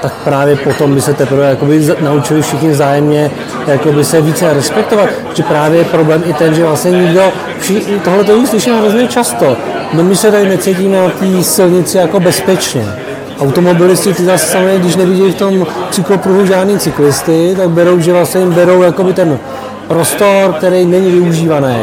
tak 0.02 0.12
právě 0.24 0.56
potom 0.56 0.94
by 0.94 1.00
se 1.00 1.14
teprve 1.14 1.48
jakoby 1.48 1.88
naučili 2.00 2.42
všichni 2.42 2.70
vzájemně 2.70 3.30
jakoby 3.66 4.04
se 4.04 4.20
více 4.20 4.52
respektovat. 4.52 5.08
Že 5.34 5.42
právě 5.42 5.78
je 5.78 5.84
problém 5.84 6.22
i 6.26 6.32
ten, 6.32 6.54
že 6.54 6.64
vlastně 6.64 6.90
nikdo, 6.90 7.22
tohle 8.04 8.24
to 8.24 8.46
slyším 8.46 8.78
hrozně 8.78 9.08
často, 9.08 9.56
no 9.92 10.02
my 10.02 10.16
se 10.16 10.30
tady 10.30 10.48
necítíme 10.48 11.02
na 11.02 11.10
té 11.10 11.42
silnici 11.42 11.96
jako 11.96 12.20
bezpečně. 12.20 12.86
Automobilisti 13.40 14.14
ty 14.14 14.24
zase 14.24 14.46
samozřejmě, 14.46 14.78
když 14.78 14.96
nevidí 14.96 15.32
v 15.32 15.34
tom 15.34 15.66
cyklopruhu 15.90 16.46
žádný 16.46 16.78
cyklisty, 16.78 17.54
tak 17.56 17.70
berou, 17.70 18.00
že 18.00 18.12
vlastně 18.12 18.40
jim 18.40 18.52
berou 18.52 18.82
jakoby 18.82 19.12
ten 19.12 19.38
prostor, 19.88 20.52
který 20.52 20.86
není 20.86 21.10
využívaný. 21.10 21.76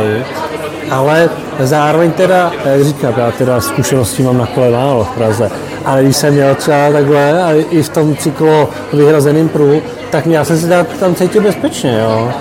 Ale 0.92 1.30
zároveň 1.60 2.12
teda, 2.12 2.52
jak 2.66 2.84
říkám, 2.84 3.14
já 3.18 3.32
teda 3.32 3.62
zkušenosti 3.62 4.24
mám 4.24 4.38
na 4.38 4.46
kole 4.46 4.72
málo 4.72 5.04
v 5.04 5.10
Praze, 5.10 5.52
ale 5.86 6.04
když 6.04 6.16
jsem 6.16 6.34
měl 6.34 6.56
třeba 6.56 6.92
takhle 6.92 7.44
a 7.44 7.52
i 7.70 7.84
v 7.84 7.90
tom 7.90 8.16
cyklo 8.16 8.70
vyhrazeném 8.94 9.50
pruhu, 9.50 9.82
tak 10.12 10.26
já 10.26 10.46
jsem 10.46 10.58
se 10.58 10.86
tam 11.00 11.16
cítil 11.16 11.42
bezpečně, 11.42 12.00
jo. 12.04 12.32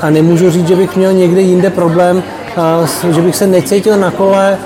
A 0.00 0.10
nemůžu 0.10 0.50
říct, 0.50 0.68
že 0.68 0.76
bych 0.76 0.96
měl 0.96 1.12
někde 1.12 1.40
jinde 1.40 1.70
problém, 1.70 2.22
že 3.10 3.20
bych 3.20 3.36
se 3.36 3.46
necítil 3.46 3.96
na 3.96 4.10
kole 4.10 4.58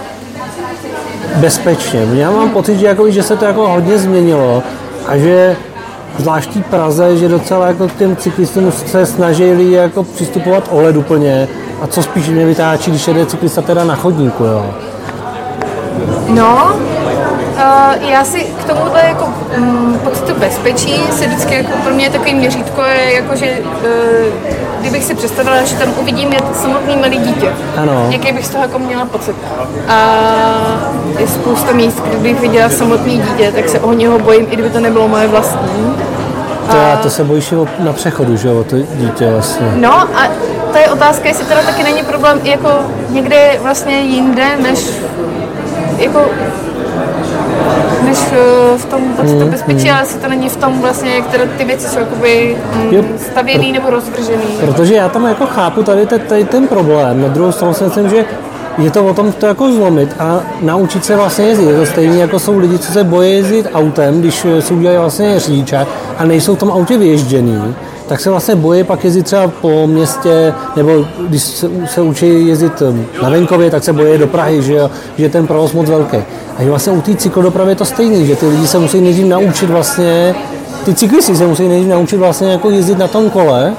bezpečně. 1.37 2.07
Já 2.13 2.31
mám 2.31 2.51
pocit, 2.51 2.79
že, 2.79 2.87
jako, 2.87 3.11
že 3.11 3.23
se 3.23 3.37
to 3.37 3.45
jako 3.45 3.69
hodně 3.69 3.99
změnilo 3.99 4.63
a 5.07 5.17
že 5.17 5.57
zvláštní 6.19 6.63
Praze, 6.63 7.17
že 7.17 7.29
docela 7.29 7.67
jako 7.67 7.89
k 7.89 7.95
těm 7.95 8.17
cyklistům 8.17 8.73
se 8.73 9.07
snažili 9.07 9.73
jako 9.73 10.03
přistupovat 10.03 10.69
ohleduplně 10.71 11.49
a 11.83 11.87
co 11.87 12.03
spíš 12.03 12.29
mě 12.29 12.47
vytáčí, 12.47 12.91
když 12.91 13.09
jede 13.09 13.27
cyklista 13.27 13.63
teda 13.63 13.85
na 13.85 13.95
chodníku, 13.95 14.45
jo. 14.45 14.67
No, 16.29 16.77
Uh, 17.59 18.11
já 18.11 18.25
si 18.25 18.45
k 18.45 18.65
tomuhle 18.65 19.03
jako 19.05 19.33
um, 19.59 20.01
pocitu 20.05 20.35
bezpečí 20.35 21.03
se 21.11 21.27
vždycky 21.27 21.55
jako 21.55 21.73
pro 21.85 21.95
mě 21.95 22.11
takový 22.11 22.35
měřítko 22.35 22.83
je 22.83 23.13
jako, 23.15 23.37
že 23.37 23.59
uh, 23.61 24.59
kdybych 24.81 25.05
si 25.05 25.15
představila, 25.15 25.63
že 25.63 25.77
tam 25.77 25.89
uvidím 26.01 26.33
je 26.33 26.39
samotný 26.55 26.97
malý 26.97 27.19
dítě, 27.19 27.53
ano. 27.77 28.09
jaký 28.11 28.33
bych 28.33 28.47
z 28.47 28.51
toho 28.51 28.63
jako 28.63 28.79
měla 28.79 29.05
pocit. 29.05 29.37
A 29.89 30.17
je 31.19 31.29
spousta 31.29 31.73
míst, 31.73 32.01
kde 32.01 32.17
bych 32.19 32.41
viděla 32.41 32.69
samotný 32.69 33.23
dítě, 33.23 33.53
tak 33.53 33.69
se 33.69 33.81
o 33.81 33.93
něho 33.93 34.19
bojím, 34.19 34.47
i 34.51 34.55
kdyby 34.55 34.71
to 34.71 34.81
nebylo 34.81 35.09
moje 35.09 35.27
vlastní. 35.27 35.97
To, 36.71 36.77
a... 36.77 36.97
to 36.97 37.11
se 37.11 37.25
bojíš 37.25 37.55
na 37.79 37.93
přechodu, 37.93 38.37
že 38.37 38.49
jo, 38.49 38.65
to 38.65 38.77
dítě 38.77 39.31
vlastně. 39.31 39.73
No 39.75 39.93
a 39.93 40.29
to 40.73 40.79
je 40.79 40.91
otázka, 40.91 41.29
jestli 41.29 41.45
teda 41.45 41.63
taky 41.63 41.83
není 41.83 42.03
problém 42.03 42.41
jako 42.45 42.69
někde 43.09 43.59
vlastně 43.63 44.01
jinde, 44.01 44.47
než 44.63 44.91
jako 45.99 46.25
v 48.77 48.85
tom 48.85 49.03
pocitu 49.17 49.45
mm, 49.45 49.51
bezpečí, 49.51 49.89
mm. 49.89 49.95
ale 49.97 50.07
si 50.07 50.19
to 50.19 50.29
není 50.29 50.49
v 50.49 50.57
tom 50.57 50.81
vlastně, 50.81 51.23
teda 51.31 51.45
ty 51.59 51.65
věci 51.65 51.89
jsou 51.89 51.99
jakoby 51.99 52.57
mm, 52.75 53.19
stavěný 53.33 53.73
nebo 53.73 53.91
rozvržený. 53.91 54.45
Protože 54.61 54.95
já 54.95 55.09
tam 55.09 55.25
jako 55.25 55.47
chápu 55.47 55.83
tady, 55.83 56.07
tady 56.07 56.45
ten 56.45 56.69
problém. 56.69 57.23
Na 57.23 57.29
druhou 57.29 57.53
stranu 57.53 57.75
si 57.75 57.85
myslím, 57.85 58.09
že 58.09 58.25
je 58.79 58.91
to 58.91 59.05
o 59.07 59.15
tom 59.15 59.33
to 59.33 59.47
jako 59.47 59.73
zlomit 59.73 60.17
a 60.19 60.41
naučit 60.61 61.05
se 61.05 61.17
vlastně 61.17 61.45
jezdit. 61.45 61.67
Je 61.67 61.77
to 61.77 61.87
stejně 61.87 62.21
jako 62.21 62.39
jsou 62.39 62.59
lidi, 62.59 62.79
co 62.79 62.93
se 62.93 63.05
bojí 63.05 63.33
jezdit 63.33 63.67
autem, 63.75 64.21
když 64.21 64.47
si 64.61 64.75
udělají 64.75 64.99
vlastně 64.99 65.41
řidičák 65.41 65.89
a 66.19 66.25
nejsou 66.25 66.55
v 66.55 66.59
tom 66.59 66.71
autě 66.71 66.99
vyježděný, 66.99 67.75
tak 68.09 68.21
se 68.21 68.31
vlastně 68.31 68.57
bojí 68.57 68.85
pak 68.85 69.05
jezdit 69.05 69.23
třeba 69.23 69.49
po 69.49 69.87
městě, 69.87 70.55
nebo 70.77 71.05
když 71.29 71.43
se, 71.43 71.71
se 71.87 72.01
učí 72.01 72.47
jezdit 72.47 72.83
na 73.23 73.29
venkově, 73.29 73.71
tak 73.71 73.85
se 73.85 73.93
bojí 73.93 74.19
do 74.19 74.27
Prahy, 74.27 74.63
že, 74.63 74.81
že 75.17 75.25
je 75.25 75.29
ten 75.29 75.47
provoz 75.47 75.73
moc 75.73 75.89
velký. 75.89 76.17
A 76.59 76.65
vlastně 76.65 76.93
u 76.93 77.01
té 77.01 77.15
cyklodopravy 77.15 77.71
je 77.71 77.77
to 77.77 77.85
stejné, 77.85 78.25
že 78.25 78.37
ty 78.37 78.49
lidi 78.49 78.67
se 78.67 78.79
musí 78.79 79.01
nejdřív 79.01 79.27
naučit 79.27 79.71
vlastně, 79.71 80.35
ty 80.85 80.95
cyklisti 80.95 81.37
se 81.37 81.47
musí 81.47 81.69
nejdřív 81.69 81.91
naučit 81.91 82.17
vlastně 82.17 82.53
jako 82.53 82.71
jezdit 82.71 82.99
na 82.99 83.09
tom 83.09 83.31
kole, 83.31 83.73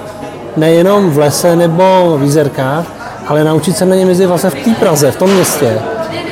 nejenom 0.58 1.10
v 1.10 1.18
lese 1.18 1.56
nebo 1.56 2.18
v 2.18 2.24
jízerkách, 2.24 2.86
ale 3.28 3.44
naučit 3.44 3.78
se 3.78 3.86
na 3.86 3.96
něm 3.96 4.10
jezdit 4.10 4.26
vlastně 4.26 4.50
v 4.50 4.56
té 4.56 4.72
Praze, 4.80 5.12
v 5.12 5.16
tom 5.16 5.34
městě. 5.34 5.80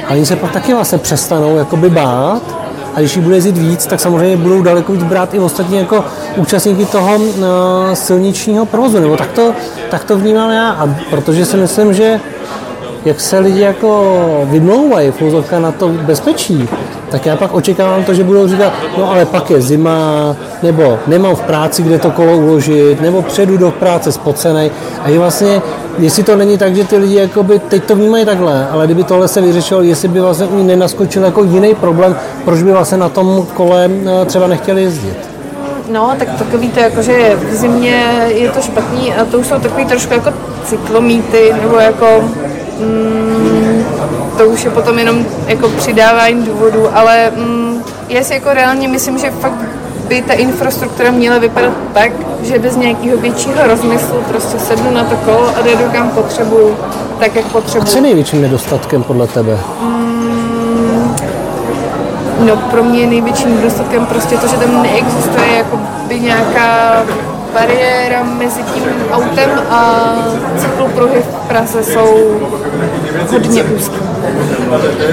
A 0.07 0.12
oni 0.12 0.25
se 0.25 0.36
pak 0.36 0.51
taky 0.51 0.73
vlastně 0.73 0.97
přestanou 0.97 1.57
jakoby 1.57 1.89
bát 1.89 2.66
a 2.97 2.99
když 2.99 3.15
jich 3.15 3.23
bude 3.23 3.36
jezdit 3.36 3.57
víc, 3.57 3.86
tak 3.86 3.99
samozřejmě 3.99 4.38
budou 4.38 4.62
daleko 4.62 4.91
víc 4.91 5.03
brát 5.03 5.33
i 5.33 5.39
ostatní 5.39 5.77
jako 5.77 6.05
účastníky 6.36 6.86
toho 6.86 7.15
uh, 7.15 7.43
silničního 7.93 8.65
provozu, 8.65 8.99
nebo 8.99 9.17
tak 9.17 9.31
to, 9.31 9.53
tak 9.89 10.03
to 10.03 10.17
vnímám 10.17 10.51
já, 10.51 10.69
a 10.69 10.95
protože 11.10 11.45
si 11.45 11.57
myslím, 11.57 11.93
že 11.93 12.19
jak 13.05 13.19
se 13.19 13.39
lidi 13.39 13.60
jako 13.60 14.15
vymlouvají 14.43 15.13
na 15.60 15.71
to 15.71 15.88
bezpečí, 15.89 16.69
tak 17.12 17.26
já 17.26 17.36
pak 17.36 17.54
očekávám 17.54 18.04
to, 18.04 18.13
že 18.13 18.24
budou 18.24 18.48
říkat, 18.48 18.74
no 18.98 19.12
ale 19.12 19.26
pak 19.26 19.50
je 19.50 19.62
zima, 19.62 20.36
nebo 20.63 21.00
nemám 21.08 21.36
v 21.36 21.41
práci, 21.41 21.84
kde 21.84 22.00
to 22.00 22.12
kolo 22.12 22.38
uložit, 22.38 23.02
nebo 23.02 23.22
předu 23.22 23.58
do 23.58 23.72
práce 23.72 24.12
spocenej. 24.12 24.72
A 25.04 25.10
je 25.10 25.20
vlastně, 25.20 25.62
jestli 26.00 26.24
to 26.24 26.36
není 26.36 26.58
tak, 26.58 26.76
že 26.76 26.84
ty 26.84 26.98
lidi 26.98 27.15
jakoby, 27.15 27.60
teď 27.60 27.84
to 27.84 27.96
vnímají 27.96 28.26
takhle, 28.26 28.67
ale 28.67 28.86
kdyby 28.86 29.04
tohle 29.04 29.28
se 29.28 29.41
vyřešilo, 29.41 29.82
jestli 29.82 30.08
by 30.08 30.22
vlastně 30.22 30.46
u 30.48 30.63
nenaskočil 30.63 31.24
jako 31.24 31.43
jiný 31.43 31.76
problém, 31.76 32.15
proč 32.46 32.63
by 32.63 32.72
vlastně 32.72 32.98
na 32.98 33.10
tom 33.10 33.46
kole 33.54 33.89
eh, 34.06 34.26
třeba 34.26 34.48
nechtěli 34.48 34.84
jezdit. 34.84 35.17
No, 35.91 36.13
tak 36.20 36.30
takový 36.38 36.70
to 36.70 36.80
jako, 36.80 37.02
že 37.02 37.36
v 37.52 37.54
zimě 37.54 38.26
je 38.28 38.50
to 38.50 38.62
špatný 38.62 39.13
a 39.13 39.26
to 39.26 39.39
už 39.39 39.48
jsou 39.48 39.60
takový 39.60 39.86
trošku 39.86 40.13
jako 40.13 40.34
cyklomíty, 40.65 41.54
nebo 41.62 41.76
jako 41.76 42.06
mm, 42.80 43.86
to 44.38 44.47
už 44.47 44.63
je 44.63 44.71
potom 44.71 45.00
jenom 45.00 45.26
jako 45.47 45.69
přidávání 45.69 46.43
důvodů, 46.43 46.88
ale 46.93 47.32
mm, 47.36 47.84
já 48.10 48.23
si 48.23 48.34
jako 48.34 48.54
reálně 48.54 48.88
myslím, 48.88 49.17
že 49.17 49.32
fakt 49.32 49.60
by 50.08 50.21
ta 50.21 50.34
infrastruktura 50.34 51.12
měla 51.12 51.38
vypadat 51.38 51.73
tak, 51.93 52.12
že 52.41 52.60
bez 52.60 52.76
nějakého 52.76 53.17
většího 53.17 53.67
rozmyslu 53.67 54.17
prostě 54.28 54.60
sednu 54.60 54.91
na 54.91 55.04
to 55.04 55.15
kolo 55.15 55.47
a 55.58 55.62
jdu 55.62 55.91
kam 55.91 56.10
potřebuju, 56.10 56.78
tak 57.19 57.36
jak 57.36 57.45
potřebuju. 57.45 57.84
A 57.84 57.91
co 57.91 57.97
je 57.97 58.02
největším 58.02 58.41
nedostatkem 58.41 59.04
podle 59.04 59.28
tebe? 59.28 59.58
Mm, 59.82 61.15
no 62.39 62.58
pro 62.58 62.84
mě 62.84 63.00
je 63.00 63.08
největším 63.08 63.56
nedostatkem 63.56 64.06
prostě 64.06 64.38
to, 64.38 64.47
že 64.47 64.58
tam 64.58 64.84
neexistuje 64.84 65.58
jako 65.58 65.80
by 66.08 66.19
nějaká 66.19 67.04
bariéra 67.54 68.23
mezi 68.23 68.63
tím 68.63 68.84
autem 69.12 69.50
a 69.69 70.06
cyklopruhy 70.58 71.21
v 71.21 71.47
Praze 71.47 71.84
jsou 71.84 72.39
hodně 73.32 73.63
úzké. 73.63 74.07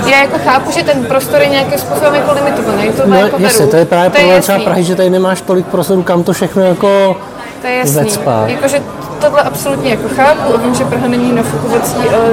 Já 0.07 0.21
jako 0.23 0.39
chápu, 0.45 0.73
že 0.73 0.83
ten 0.83 1.05
prostor 1.05 1.41
je 1.41 1.49
nějakým 1.49 1.79
způsobem 1.79 2.15
jako 2.15 2.33
limitovaný. 2.33 2.89
To 2.89 3.03
no, 3.07 3.17
jako 3.17 3.37
jasně, 3.39 3.67
to 3.67 3.77
je 3.77 3.85
právě 3.85 4.11
to 4.11 4.17
problém 4.17 4.43
třeba 4.43 4.59
Prahy, 4.59 4.85
že 4.85 4.95
tady 4.97 5.11
nemáš 5.11 5.41
tolik 5.41 5.67
prostoru, 5.67 6.03
kam 6.03 6.23
to 6.23 6.33
všechno 6.33 6.63
jako 6.63 7.17
to 7.65 7.69
je 7.69 7.77
jasný. 7.77 8.11
Jakože 8.47 8.83
tohle 9.21 9.43
absolutně 9.43 9.91
jako 9.91 10.09
chápu 10.17 10.55
a 10.55 10.57
vím, 10.57 10.75
že 10.75 10.85
Praha 10.85 11.09
není 11.09 11.33
nafukovací, 11.33 11.97
ale 11.97 12.29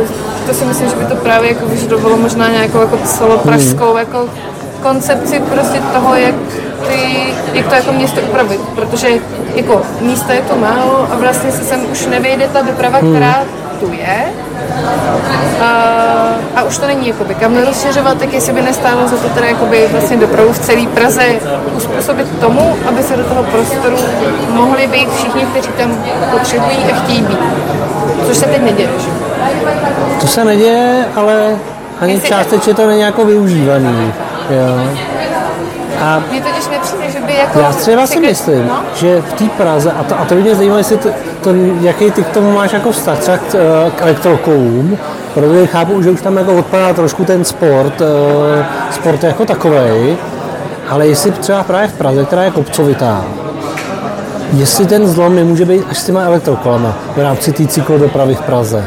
to 0.48 0.54
si 0.54 0.66
myslím, 0.66 0.90
že 0.90 0.96
by 0.96 1.06
to 1.06 1.16
právě 1.16 1.50
jako 1.50 1.66
vyžadovalo 1.66 2.18
možná 2.18 2.50
nějakou 2.50 2.80
jako 2.80 2.98
celopražskou 2.98 3.98
jako 3.98 4.30
koncepci 4.82 5.40
prostě 5.40 5.80
toho, 5.94 6.16
jak, 6.16 6.36
ty, 6.88 7.34
jak 7.54 7.68
to 7.68 7.76
jako 7.76 7.92
město 7.92 8.22
upravit, 8.22 8.62
protože 8.76 9.08
jako 9.56 9.82
místa 10.02 10.34
je 10.34 10.42
to 10.42 10.56
málo 10.56 11.08
a 11.12 11.16
vlastně 11.18 11.52
se 11.52 11.64
sem 11.64 11.92
už 11.92 12.06
nevejde 12.06 12.48
ta 12.48 12.62
doprava, 12.62 13.00
která 13.00 13.44
tu 13.80 13.94
je, 13.94 14.26
a, 15.62 15.70
a 16.56 16.64
už 16.64 16.78
to 16.78 16.88
není 16.88 17.08
jakoby 17.08 17.36
kam 17.36 17.58
rozšiřovat, 17.58 18.18
tak 18.18 18.34
jestli 18.34 18.54
by 18.54 18.62
nestálo 18.62 19.08
za 19.08 19.18
to 19.18 19.30
teda 19.30 19.48
jakoby 19.48 19.88
vlastně 19.92 20.18
dopravu 20.18 20.54
v 20.54 20.60
celé 20.60 20.82
Praze 20.88 21.24
uspůsobit 21.78 22.40
tomu, 22.40 22.76
aby 22.88 23.04
se 23.04 23.18
do 23.18 23.24
toho 23.24 23.44
prostoru 23.44 23.98
mohli 24.54 24.88
být 24.88 25.10
všichni, 25.14 25.42
kteří 25.42 25.70
tam 25.78 26.04
potřebují 26.32 26.78
a 26.94 26.96
chtějí 26.96 27.22
být. 27.22 27.40
Což 28.28 28.38
se 28.38 28.46
teď 28.46 28.62
neděje. 28.62 28.90
To 30.22 30.28
se 30.28 30.46
neděje, 30.46 31.06
ale 31.16 31.56
ani 32.02 32.14
Jestli- 32.14 32.30
částečně 32.30 32.74
to 32.74 32.88
není 32.88 33.02
jako 33.02 33.26
využívaný. 33.26 34.14
Jo. 34.50 34.98
A 36.02 36.24
Mně 36.32 36.42
totiž 36.42 36.68
nepřijde, 36.68 37.12
že 37.12 37.20
by 37.20 37.34
jako... 37.34 37.60
já 37.60 37.72
třeba 37.72 38.08
si 38.08 38.20
myslím, 38.20 38.68
No? 38.68 38.84
že 38.96 39.22
v 39.22 39.34
té 39.34 39.44
Praze, 39.44 39.92
a 39.92 40.04
to, 40.04 40.20
a 40.20 40.26
to 40.26 40.36
by 40.36 40.42
mě 40.42 40.56
zajímalo, 40.56 40.78
jestli 40.78 40.98
to, 40.98 41.10
to, 41.42 41.50
jaký 41.82 42.12
ty 42.12 42.24
k 42.24 42.30
tomu 42.30 42.52
máš 42.52 42.72
jako 42.74 42.92
vztah 42.92 43.20
třeba 43.20 43.38
k, 43.38 43.42
eh, 43.56 43.92
k 43.92 44.02
elektrokoulům, 44.02 44.98
protože 45.34 45.68
chápu, 45.68 46.02
že 46.02 46.12
už 46.12 46.22
tam 46.22 46.38
jako 46.38 46.54
odpadá 46.58 46.94
trošku 46.94 47.26
ten 47.26 47.44
sport, 47.44 48.02
eh, 48.02 48.66
sport 48.92 49.24
jako 49.24 49.46
takovej, 49.46 50.18
ale 50.90 51.08
jestli 51.08 51.32
třeba 51.32 51.64
právě 51.64 51.88
v 51.88 51.94
Praze, 51.94 52.26
která 52.26 52.44
je 52.44 52.52
kopcovitá, 52.52 53.26
jestli 54.54 54.86
ten 54.86 55.08
zlom 55.08 55.36
nemůže 55.36 55.66
být 55.66 55.84
až 55.90 55.98
s 55.98 56.04
těma 56.06 56.22
elektrokolama 56.22 56.94
v 57.16 57.20
rámci 57.20 57.52
té 57.54 57.68
cyklodopravy 57.68 58.36
v 58.36 58.42
Praze. 58.42 58.86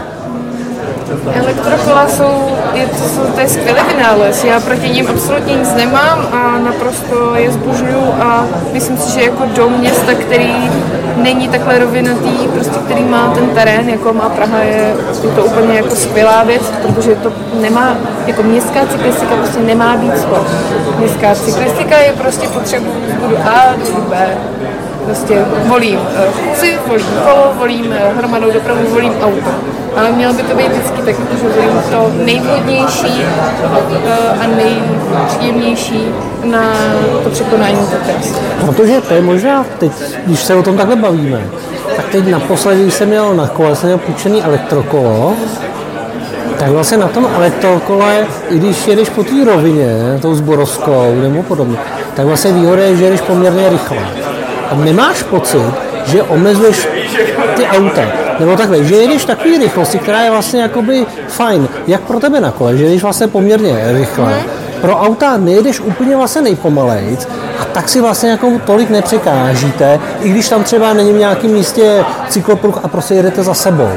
Elektrokola 1.34 2.08
jsou, 2.08 2.56
je 2.74 2.86
to, 2.86 3.04
jsou, 3.08 3.22
to 3.34 3.40
je 3.40 3.48
skvělý 3.48 3.80
vynález. 3.96 4.44
Já 4.44 4.60
proti 4.60 4.88
ním 4.90 5.08
absolutně 5.08 5.54
nic 5.54 5.74
nemám 5.74 6.28
a 6.32 6.58
naprosto 6.58 7.34
je 7.34 7.52
zbožňuju 7.52 8.12
a 8.20 8.46
myslím 8.72 8.96
si, 8.96 9.12
že 9.12 9.22
jako 9.22 9.44
do 9.56 9.68
města, 9.70 10.14
který 10.14 10.70
není 11.16 11.48
takhle 11.48 11.78
rovinatý, 11.78 12.48
prostě 12.54 12.78
který 12.84 13.02
má 13.04 13.30
ten 13.34 13.48
terén, 13.48 13.88
jako 13.88 14.12
má 14.12 14.28
Praha, 14.28 14.58
je, 14.58 14.96
je 15.22 15.30
to 15.30 15.44
úplně 15.44 15.74
jako 15.74 15.96
skvělá 15.96 16.42
věc, 16.42 16.62
protože 16.82 17.14
to 17.14 17.32
nemá, 17.60 17.96
jako 18.26 18.42
městská 18.42 18.86
cyklistika 18.86 19.36
prostě 19.36 19.60
nemá 19.60 19.96
být 19.96 20.18
sport. 20.18 20.46
Městská 20.98 21.34
cyklistika 21.34 21.98
je 21.98 22.12
prostě 22.12 22.48
potřebu 22.48 22.90
z 23.08 23.14
bodu 23.14 23.36
A 23.38 23.74
do 23.78 23.92
bodu 23.92 24.06
B. 24.10 24.38
Prostě 25.04 25.44
volím 25.66 25.98
eh, 26.16 26.32
chůzi, 26.32 26.78
volím 26.86 27.06
kolo, 27.22 27.52
volím 27.58 27.92
eh, 27.92 28.12
hromadnou 28.18 28.50
dopravu, 28.50 28.80
volím 28.90 29.12
auto. 29.22 29.50
Ale 29.96 30.12
mělo 30.12 30.34
by 30.34 30.42
to 30.42 30.56
být 30.56 30.68
vždycky 30.68 31.02
tak, 31.02 31.14
že 31.14 31.48
volím 31.48 31.82
to 31.90 32.24
nejvhodnější 32.24 33.22
eh, 34.06 34.38
a 34.40 34.46
nejpříjemnější 34.46 36.08
na 36.44 36.72
to 37.24 37.30
překonání 37.30 37.78
trasy. 38.06 38.34
Protože 38.66 39.00
to 39.00 39.14
je 39.14 39.22
možná, 39.22 39.64
teď, 39.78 39.92
když 40.26 40.40
se 40.40 40.54
o 40.54 40.62
tom 40.62 40.76
takhle 40.76 40.96
bavíme, 40.96 41.40
tak 41.96 42.08
teď 42.08 42.28
naposledy, 42.28 42.90
jsem 42.90 43.08
měl 43.08 43.34
na 43.34 43.48
kole, 43.48 43.76
jsem 43.76 43.86
měl 43.86 43.98
půjčený 43.98 44.42
elektrokolo, 44.42 45.34
tak 46.58 46.68
vlastně 46.68 46.96
na 46.96 47.08
tom 47.08 47.28
elektrokole, 47.36 48.26
i 48.50 48.58
když 48.58 48.86
jedeš 48.86 49.08
po 49.08 49.24
té 49.24 49.44
rovině, 49.44 50.18
tou 50.22 50.34
zborovskou 50.34 51.14
nebo 51.22 51.42
podobně, 51.42 51.76
tak 52.14 52.26
vlastně 52.26 52.52
výhoda 52.52 52.82
je, 52.82 52.96
že 52.96 53.04
jedeš 53.04 53.20
poměrně 53.20 53.70
rychle. 53.70 54.23
A 54.70 54.74
nemáš 54.74 55.22
pocit, 55.22 55.72
že 56.06 56.22
omezuješ 56.22 56.88
ty 57.56 57.66
auta. 57.66 58.02
Nebo 58.40 58.56
takhle, 58.56 58.84
že 58.84 58.94
jedeš 58.94 59.24
takové 59.24 59.58
rychlosti, 59.58 59.98
která 59.98 60.22
je 60.22 60.30
vlastně 60.30 60.62
jakoby 60.62 61.06
fajn, 61.28 61.68
jak 61.86 62.00
pro 62.00 62.20
tebe 62.20 62.40
na 62.40 62.50
kole, 62.50 62.76
že 62.76 62.84
jedeš 62.84 63.02
vlastně 63.02 63.28
poměrně 63.28 63.84
rychle. 63.92 64.34
Pro 64.80 64.96
auta 64.96 65.36
nejedeš 65.36 65.80
úplně 65.80 66.16
vlastně 66.16 66.42
nejpomalejc 66.42 67.28
a 67.60 67.64
tak 67.64 67.88
si 67.88 68.00
vlastně 68.00 68.30
jako 68.30 68.52
tolik 68.66 68.90
nepřekážíte, 68.90 70.00
i 70.20 70.28
když 70.28 70.48
tam 70.48 70.64
třeba 70.64 70.92
není 70.92 71.12
v 71.12 71.18
nějakém 71.18 71.50
místě 71.50 72.04
cyklopruh 72.28 72.78
a 72.82 72.88
prostě 72.88 73.14
jedete 73.14 73.42
za 73.42 73.54
sebou. 73.54 73.90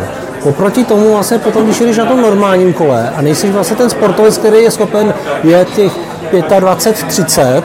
Oproti 0.44 0.84
tomu 0.84 1.14
vlastně 1.14 1.38
potom, 1.38 1.64
když 1.64 1.80
jedeš 1.80 1.98
na 1.98 2.06
tom 2.06 2.22
normálním 2.22 2.74
kole 2.74 3.10
a 3.16 3.22
nejsi 3.22 3.52
vlastně 3.52 3.76
ten 3.76 3.90
sportovec, 3.90 4.38
který 4.38 4.64
je 4.64 4.72
schopen 4.72 5.14
jet 5.44 5.70
těch 5.70 5.92
25, 6.60 7.08
30, 7.08 7.64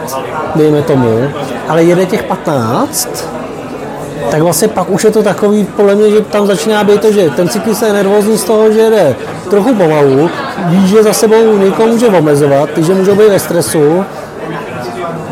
dejme 0.54 0.82
tomu, 0.82 1.30
ale 1.68 1.82
jede 1.82 2.06
těch 2.06 2.22
15, 2.22 3.28
tak 4.30 4.42
vlastně 4.42 4.68
pak 4.68 4.90
už 4.90 5.04
je 5.04 5.10
to 5.10 5.22
takový, 5.22 5.64
podle 5.76 5.94
mě, 5.94 6.10
že 6.10 6.20
tam 6.20 6.46
začíná 6.46 6.84
být 6.84 7.00
to, 7.00 7.12
že 7.12 7.30
ten 7.30 7.48
cyklista 7.48 7.86
je 7.86 7.92
nervózní 7.92 8.38
z 8.38 8.44
toho, 8.44 8.72
že 8.72 8.80
jede 8.80 9.16
trochu 9.50 9.74
pomalu, 9.74 10.30
ví, 10.66 10.88
že 10.88 11.02
za 11.02 11.12
sebou 11.12 11.56
někoho 11.56 11.88
může 11.88 12.08
omezovat, 12.08 12.68
že 12.76 12.94
může 12.94 13.12
být 13.12 13.28
ve 13.28 13.38
stresu 13.38 14.04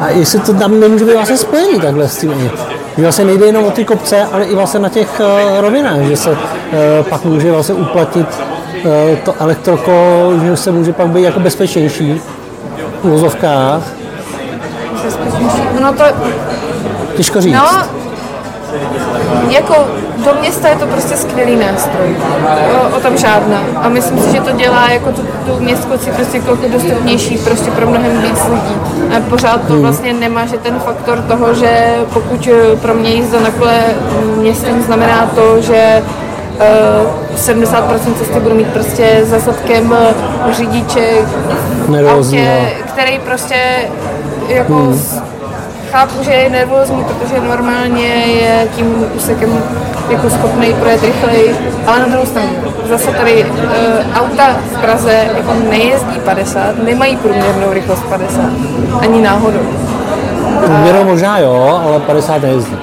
a 0.01 0.09
jestli 0.09 0.41
to 0.41 0.55
tam 0.55 0.81
nemůže 0.81 1.05
být 1.05 1.15
vlastně 1.15 1.37
spojený 1.37 1.81
takhle 1.81 2.09
s 2.09 2.19
tím. 2.19 2.51
Že 2.97 3.03
vlastně 3.03 3.25
nejde 3.25 3.47
jenom 3.47 3.65
o 3.65 3.71
ty 3.71 3.85
kopce, 3.85 4.25
ale 4.33 4.45
i 4.45 4.55
vlastně 4.55 4.81
na 4.81 4.89
těch 4.89 5.21
uh, 5.21 5.61
rovinách, 5.61 6.01
že 6.01 6.17
se 6.17 6.31
uh, 6.31 6.37
pak 7.09 7.25
může 7.25 7.53
vlastně 7.53 7.75
uplatnit 7.75 8.27
uh, 8.85 9.19
to 9.25 9.35
elektroko, 9.39 9.93
že 10.45 10.57
se 10.57 10.71
může 10.71 10.93
pak 10.93 11.07
být 11.09 11.23
jako 11.23 11.41
bezpečnější 11.41 12.21
v 13.03 13.09
vozovkách. 13.09 13.83
No 15.83 15.93
to, 15.93 16.05
Těžko 17.17 17.41
říct. 17.41 17.55
no, 17.55 17.83
jako 19.49 19.75
do 20.25 20.35
města 20.41 20.69
je 20.69 20.77
to 20.77 20.87
prostě 20.87 21.17
skvělý 21.17 21.57
nástroj. 21.57 22.17
O, 22.75 22.97
o 22.97 23.01
tom 23.01 23.17
žádná. 23.17 23.61
A 23.77 23.89
myslím 23.89 24.19
si, 24.19 24.33
že 24.33 24.41
to 24.41 24.53
dělá 24.53 24.91
jako 24.91 25.13
tu, 25.13 25.23
tu 25.23 25.61
městskou 25.61 25.97
cyklistiku 25.99 26.51
jako 26.51 26.69
dostupnější 26.73 27.39
prostě 27.39 27.71
pro 27.71 27.87
mnohem 27.87 28.23
víc 28.23 28.45
lidí. 28.45 28.77
A 29.17 29.21
pořád 29.31 29.67
to 29.69 29.81
vlastně 29.81 30.13
nemá, 30.13 30.47
že 30.47 30.59
ten 30.59 30.79
faktor 30.79 31.19
toho, 31.23 31.55
že 31.55 31.97
pokud 32.13 32.49
eh, 32.53 32.77
pro 32.77 32.95
mě 32.95 33.11
jízda 33.11 33.41
na 33.41 33.51
kole 33.51 33.81
městem 34.37 34.83
znamená 34.83 35.31
to, 35.35 35.61
že 35.61 36.03
eh, 36.61 37.31
70% 37.37 38.15
cesty 38.19 38.41
budu 38.41 38.55
mít 38.55 38.73
prostě 38.73 39.21
za 39.23 39.39
zadkem 39.39 39.95
eh, 39.99 40.53
řidiče 40.53 41.11
autě, 42.13 42.69
který 42.87 43.19
prostě 43.19 43.57
jako 44.49 44.75
hmm. 44.75 45.30
Chápu, 45.93 46.23
že 46.25 46.33
je 46.33 46.51
nervózní, 46.51 47.05
protože 47.05 47.41
normálně 47.41 48.07
je 48.07 48.69
tím 48.77 49.05
úsekem 49.17 49.63
jako 50.11 50.31
schopný 50.31 50.73
projet 50.75 51.03
rychleji, 51.03 51.57
ale 51.87 51.99
na 52.01 52.07
druhou 52.07 52.27
stranu 52.27 52.49
zase 52.89 53.07
tady 53.11 53.45
uh, 53.45 53.69
auta 54.15 54.57
v 54.75 54.79
Praze 54.81 55.13
jako 55.37 55.53
nejezdí 55.71 56.19
50, 56.25 56.83
nemají 56.85 57.17
průměrnou 57.17 57.73
rychlost 57.73 58.03
50, 58.03 58.41
ani 59.01 59.23
náhodou. 59.23 59.61
Průměrou 60.65 61.05
možná 61.05 61.39
jo, 61.39 61.81
ale 61.87 62.01
50 62.01 62.43
nejezdí. 62.43 62.77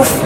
Uf, 0.00 0.24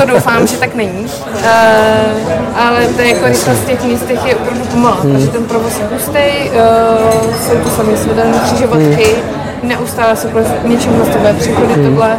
to 0.00 0.06
doufám, 0.06 0.46
že 0.46 0.56
tak 0.56 0.74
není. 0.74 1.04
Uh, 1.04 2.32
ale 2.56 2.86
to 2.96 3.02
je 3.02 3.08
jako 3.08 3.26
rychlost 3.26 3.58
v 3.58 3.66
těch 3.66 3.84
místech 3.84 4.26
je 4.26 4.34
opravdu 4.36 4.64
pomalá, 4.64 4.96
Hmm. 4.96 5.12
protože 5.12 5.28
ten 5.28 5.44
provoz 5.44 5.78
je 5.78 5.84
hustý, 5.92 6.50
uh, 6.50 7.34
jsou 7.40 7.56
to 7.64 7.70
samé 7.70 7.96
světelné 7.96 8.38
křižovatky, 8.44 9.04
Hmm. 9.04 9.45
Neustále 9.62 10.16
se 10.16 10.28
k 10.62 10.64
něčemu 10.68 10.96
mostové 10.96 11.32
přechody 11.32 11.74
tohle. 11.74 12.16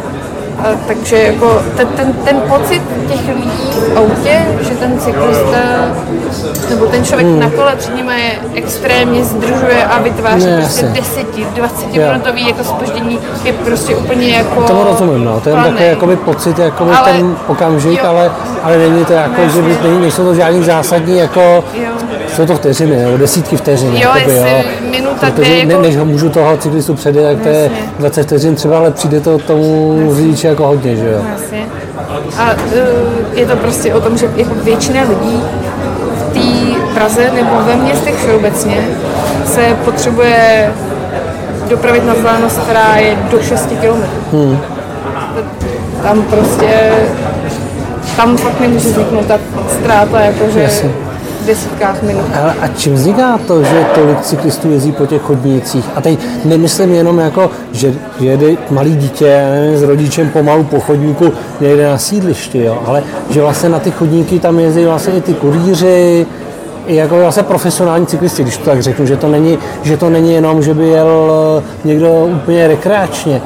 Uh, 0.58 0.64
takže 0.86 1.16
jako 1.22 1.62
ten, 1.76 1.86
ten, 1.86 2.12
ten 2.12 2.36
pocit 2.48 2.82
těch 3.08 3.28
lidí 3.28 3.50
v 3.94 3.98
autě, 3.98 4.46
že 4.60 4.70
ten 4.70 4.98
cyklista 4.98 5.58
nebo 6.70 6.86
ten 6.86 7.04
člověk 7.04 7.28
Hmm. 7.28 7.40
na 7.40 7.50
kole 7.50 7.76
před 7.76 7.96
ním 7.96 8.08
je 8.10 8.30
extrémně 8.54 9.24
zdržuje 9.24 9.84
a 9.90 10.02
vytváří 10.02 10.46
Ne, 10.46 10.56
prostě. 10.60 10.86
10, 10.86 11.26
20 11.54 11.86
minutový 11.92 12.46
jako 12.48 12.64
spoždění, 12.64 13.18
je 13.44 13.52
prostě 13.52 13.96
úplně 13.96 14.28
jako 14.36 14.62
Tomu 14.62 14.84
rozumím, 14.84 15.24
no. 15.24 15.40
To 15.40 15.48
je 15.48 15.54
takový 15.56 15.84
jakoby 15.84 16.16
pocit, 16.16 16.58
jakoby 16.58 16.90
Ale- 16.92 17.12
ten 17.12 17.36
okamžik, 17.46 17.98
jo. 18.02 18.08
ale, 18.08 18.30
ale 18.62 18.78
není 18.78 19.04
to 19.04 19.12
jako, 19.12 19.48
že 19.54 19.62
by, 19.62 19.78
není, 19.82 20.00
nejsou 20.00 20.24
to 20.24 20.34
žádný 20.34 20.62
zásadní, 20.64 21.18
jako, 21.18 21.64
Jo. 21.74 21.90
jsou 22.36 22.46
to 22.46 22.54
vteřiny, 22.56 22.96
nebo 22.96 23.16
desítky 23.16 23.56
vteřin. 23.56 23.96
Jo, 23.96 24.10
jakoby, 24.14 24.36
jo. 24.36 24.44
Minuta, 25.22 25.36
Protože 25.36 25.50
dvě, 25.50 25.66
ne, 25.66 25.72
jako- 25.72 25.82
než 25.82 25.96
ho 25.96 26.04
můžu 26.04 26.28
toho 26.28 26.56
cyklistu 26.56 26.94
předjet, 26.94 27.24
tak 27.34 27.42
to 27.42 27.48
je 27.48 27.62
Jasně. 27.62 27.78
20 27.98 28.22
vteřin 28.22 28.54
třeba, 28.54 28.78
ale 28.78 28.90
přijde 28.90 29.20
to 29.20 29.38
tomu 29.38 29.98
řidiči 30.14 30.46
jako 30.46 30.66
hodně, 30.66 30.96
že 30.96 31.10
jo. 31.10 31.20
Jasně. 31.32 31.66
A 32.38 32.52
uh, 32.52 33.38
je 33.38 33.46
to 33.46 33.56
prostě 33.56 33.94
o 33.94 34.00
tom, 34.00 34.18
že 34.18 34.30
jako 34.36 34.54
většina 34.54 35.00
lidí 35.00 35.42
v 36.14 36.32
té 36.32 36.68
Praze 36.94 37.30
nebo 37.34 37.50
ve 37.66 37.76
městech 37.76 38.14
všeobecně 38.16 38.76
se 39.46 39.76
potřebuje 39.84 40.72
dopravit 41.70 42.06
na 42.06 42.14
vzdálenost, 42.14 42.58
která 42.62 42.96
je 42.96 43.16
do 43.30 43.42
6 43.42 43.66
km. 43.66 44.02
Hmm. 44.32 44.58
Tam 46.02 46.22
prostě 46.22 46.92
tam 48.16 48.36
fakt 48.36 48.60
nemůže 48.60 48.88
vzniknout 48.88 49.26
ta 49.26 49.38
ztráta, 49.78 50.20
jakože 50.20 50.60
Jasně. 50.60 50.90
Desítkách 51.48 52.02
minut. 52.02 52.26
Ale 52.42 52.54
a 52.60 52.68
čím 52.68 52.94
vzniká 52.94 53.38
to, 53.38 53.62
že 53.62 53.86
tolik 53.94 54.20
cyklistů 54.20 54.70
jezdí 54.70 54.92
po 54.92 55.06
těch 55.06 55.22
chodnících? 55.22 55.84
A 55.94 56.00
teď 56.00 56.18
nemyslím 56.44 56.94
jenom 56.94 57.18
jako, 57.18 57.50
že 57.72 57.94
jede 58.20 58.56
malý 58.70 58.96
dítě 58.96 59.46
nevím, 59.50 59.78
s 59.78 59.82
rodičem 59.82 60.30
pomalu 60.30 60.64
po 60.64 60.80
chodníku 60.80 61.32
někde 61.60 61.90
na 61.90 61.98
sídlišti, 61.98 62.64
jo? 62.64 62.82
ale 62.86 63.02
že 63.30 63.40
vlastně 63.40 63.68
na 63.68 63.78
ty 63.78 63.90
chodníky 63.90 64.38
tam 64.38 64.58
jezdí 64.58 64.84
vlastně 64.84 65.12
i 65.12 65.20
ty 65.20 65.34
kurýři, 65.34 66.26
i 66.86 66.94
jako 66.94 67.18
vlastně 67.18 67.42
profesionální 67.42 68.06
cyklisti, 68.06 68.42
když 68.42 68.56
to 68.56 68.64
tak 68.64 68.82
řeknu, 68.82 69.06
že 69.06 69.16
to 69.16 69.28
není, 69.28 69.58
že 69.82 69.96
to 69.96 70.10
není 70.10 70.32
jenom, 70.32 70.62
že 70.62 70.74
by 70.74 70.88
jel 70.88 71.32
eh, 71.58 71.62
někdo 71.84 72.28
úplně 72.42 72.68
rekreačně. 72.68 73.40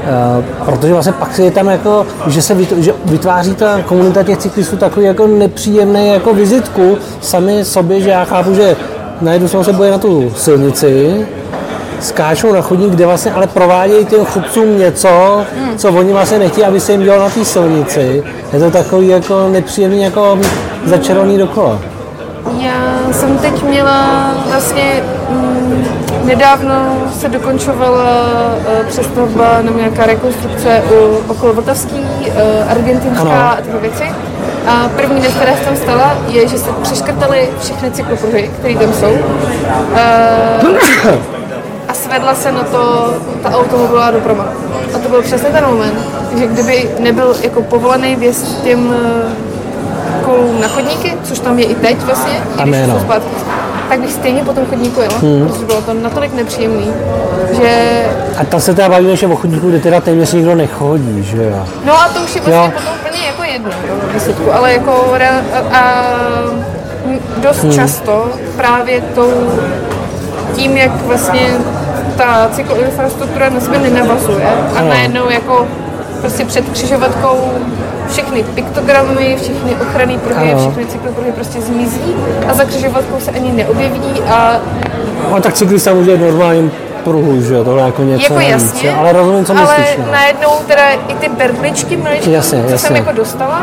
Uh, 0.00 0.44
protože 0.64 0.92
vlastně 0.92 1.12
pak 1.12 1.38
je 1.38 1.50
tam 1.50 1.68
jako, 1.68 2.06
že 2.26 2.42
se 2.42 2.56
vytváří 3.04 3.54
ta 3.54 3.82
komunita 3.82 4.22
těch 4.22 4.38
cyklistů 4.38 4.76
takový 4.76 5.06
jako 5.06 5.26
nepříjemný 5.26 6.08
jako 6.08 6.34
vizitku 6.34 6.98
sami 7.20 7.64
sobě, 7.64 8.00
že 8.00 8.10
já 8.10 8.24
chápu, 8.24 8.54
že 8.54 8.76
najednou 9.20 9.64
se 9.64 9.72
boje 9.72 9.90
na 9.90 9.98
tu 9.98 10.32
silnici, 10.36 11.26
skáčou 12.00 12.52
na 12.52 12.60
chodník, 12.60 12.90
kde 12.90 13.06
vlastně 13.06 13.32
ale 13.32 13.46
provádějí 13.46 14.06
těm 14.06 14.24
chodcům 14.24 14.78
něco, 14.78 15.44
hmm. 15.56 15.78
co 15.78 15.92
oni 15.92 16.12
vlastně 16.12 16.38
nechtějí, 16.38 16.66
aby 16.66 16.80
se 16.80 16.92
jim 16.92 17.02
dělalo 17.02 17.22
na 17.22 17.30
té 17.30 17.44
silnici. 17.44 18.22
Je 18.52 18.58
to 18.58 18.70
takový 18.70 19.08
jako 19.08 19.48
nepříjemný 19.48 20.02
jako 20.02 20.38
začarovaný 20.84 21.38
dokola. 21.38 21.78
Já 22.58 23.12
jsem 23.12 23.38
teď 23.38 23.62
měla 23.62 24.30
vlastně 24.50 25.02
mm, 25.30 25.84
nedávno 26.24 26.74
se 27.20 27.28
dokončovala 27.28 28.04
uh, 28.56 28.86
přestavba 28.86 29.58
nebo 29.62 29.78
nějaká 29.78 30.06
rekonstrukce 30.06 30.82
u, 30.92 31.16
okolo 31.28 31.52
Vltavský, 31.52 32.00
uh, 32.00 32.70
argentinská 32.70 33.22
ano. 33.22 33.32
a 33.32 33.58
tyhle 33.62 33.80
věci. 33.80 34.04
A 34.66 34.88
první 34.96 35.20
věc, 35.20 35.34
která 35.34 35.56
se 35.56 35.64
tam 35.64 35.76
stala, 35.76 36.18
je, 36.28 36.48
že 36.48 36.58
se 36.58 36.70
přeškrtaly 36.82 37.48
všechny 37.60 37.90
cyklopruhy, 37.90 38.50
které 38.58 38.74
tam 38.74 38.92
jsou. 38.92 39.12
Uh, 39.12 39.18
a 41.88 41.94
svedla 41.94 42.34
se 42.34 42.52
na 42.52 42.62
to 42.62 43.14
ta 43.42 43.50
automobilová 43.50 44.10
doprava. 44.10 44.48
A 44.94 44.98
to 44.98 45.08
byl 45.08 45.22
přesně 45.22 45.48
ten 45.48 45.66
moment, 45.66 45.94
že 46.38 46.46
kdyby 46.46 46.90
nebyl 46.98 47.36
jako 47.42 47.62
povolený 47.62 48.16
vjezd 48.16 48.62
těm 48.62 48.94
kolům 50.24 50.60
na 50.60 50.68
chodníky, 50.68 51.14
což 51.22 51.38
tam 51.38 51.58
je 51.58 51.64
i 51.64 51.74
teď 51.74 52.02
vlastně, 52.02 52.42
a 52.58 52.64
když 52.64 52.86
no. 52.86 53.00
zpátky, 53.00 53.30
tak 53.90 54.00
bych 54.00 54.12
stejně 54.12 54.44
po 54.44 54.52
tom 54.52 54.66
chodníku 54.66 55.00
jela, 55.00 55.18
hmm. 55.18 55.48
protože 55.48 55.64
bylo 55.64 55.82
to 55.82 55.94
natolik 55.94 56.34
nepříjemný, 56.34 56.92
že... 57.52 58.02
A 58.36 58.44
tam 58.44 58.60
se 58.60 58.74
teda 58.74 58.88
bavíme, 58.88 59.16
že 59.16 59.26
o 59.26 59.36
chodníku, 59.36 59.68
kde 59.68 59.78
teda 59.78 60.00
téměř 60.00 60.32
nikdo 60.32 60.54
nechodí, 60.54 61.22
že 61.24 61.42
jo? 61.42 61.66
No 61.84 61.92
a 62.00 62.08
to 62.08 62.20
už 62.20 62.34
je 62.34 62.40
vlastně 62.40 62.64
jo. 62.64 62.72
potom 62.74 62.92
úplně 63.00 63.26
jako 63.26 63.42
jedno, 63.42 63.70
výsledku, 64.14 64.52
ale 64.52 64.72
jako 64.72 65.14
a, 65.52 65.78
a 65.78 66.04
dost 67.36 67.62
hmm. 67.62 67.72
často 67.72 68.28
právě 68.56 69.00
tou 69.00 69.32
tím, 70.54 70.76
jak 70.76 71.02
vlastně 71.02 71.50
ta 72.16 72.48
cykloinfrastruktura 72.52 73.48
na 73.48 73.60
sebe 73.60 73.78
nenavazuje 73.78 74.46
a 74.76 74.82
najednou 74.82 75.30
jako 75.30 75.68
prostě 76.20 76.44
před 76.44 76.68
křižovatkou 76.68 77.52
všechny 78.10 78.42
piktogramy, 78.42 79.36
všechny 79.42 79.74
ochranné 79.82 80.18
pruhy, 80.18 80.54
všechny 80.60 80.86
cyklopruhy 80.86 81.32
prostě 81.32 81.60
zmizí 81.60 82.14
a 82.48 82.54
za 82.54 82.64
křižovatkou 82.64 83.20
se 83.20 83.30
ani 83.30 83.52
neobjeví 83.52 84.22
a... 84.28 84.60
No 85.30 85.40
tak 85.40 85.54
cyklista 85.54 85.94
může 85.94 86.18
normálním 86.18 86.72
pruhu, 87.04 87.42
že 87.42 87.54
jo, 87.54 87.64
tohle 87.64 87.82
jako 87.82 88.02
něco 88.02 88.22
jako 88.22 88.40
jasně, 88.40 88.90
víc, 88.90 88.98
ale 88.98 89.12
rozumím, 89.12 89.44
co 89.44 89.52
ale 89.52 89.62
myslíš. 89.62 89.98
Ale 89.98 90.12
najednou 90.12 90.50
teda 90.66 90.90
i 91.08 91.14
ty 91.14 91.28
berličky, 91.28 91.96
maličky, 91.96 92.32
jasně, 92.32 92.64
co 92.64 92.70
jasně. 92.70 92.88
jsem 92.88 92.96
jako 92.96 93.12
dostala, 93.12 93.62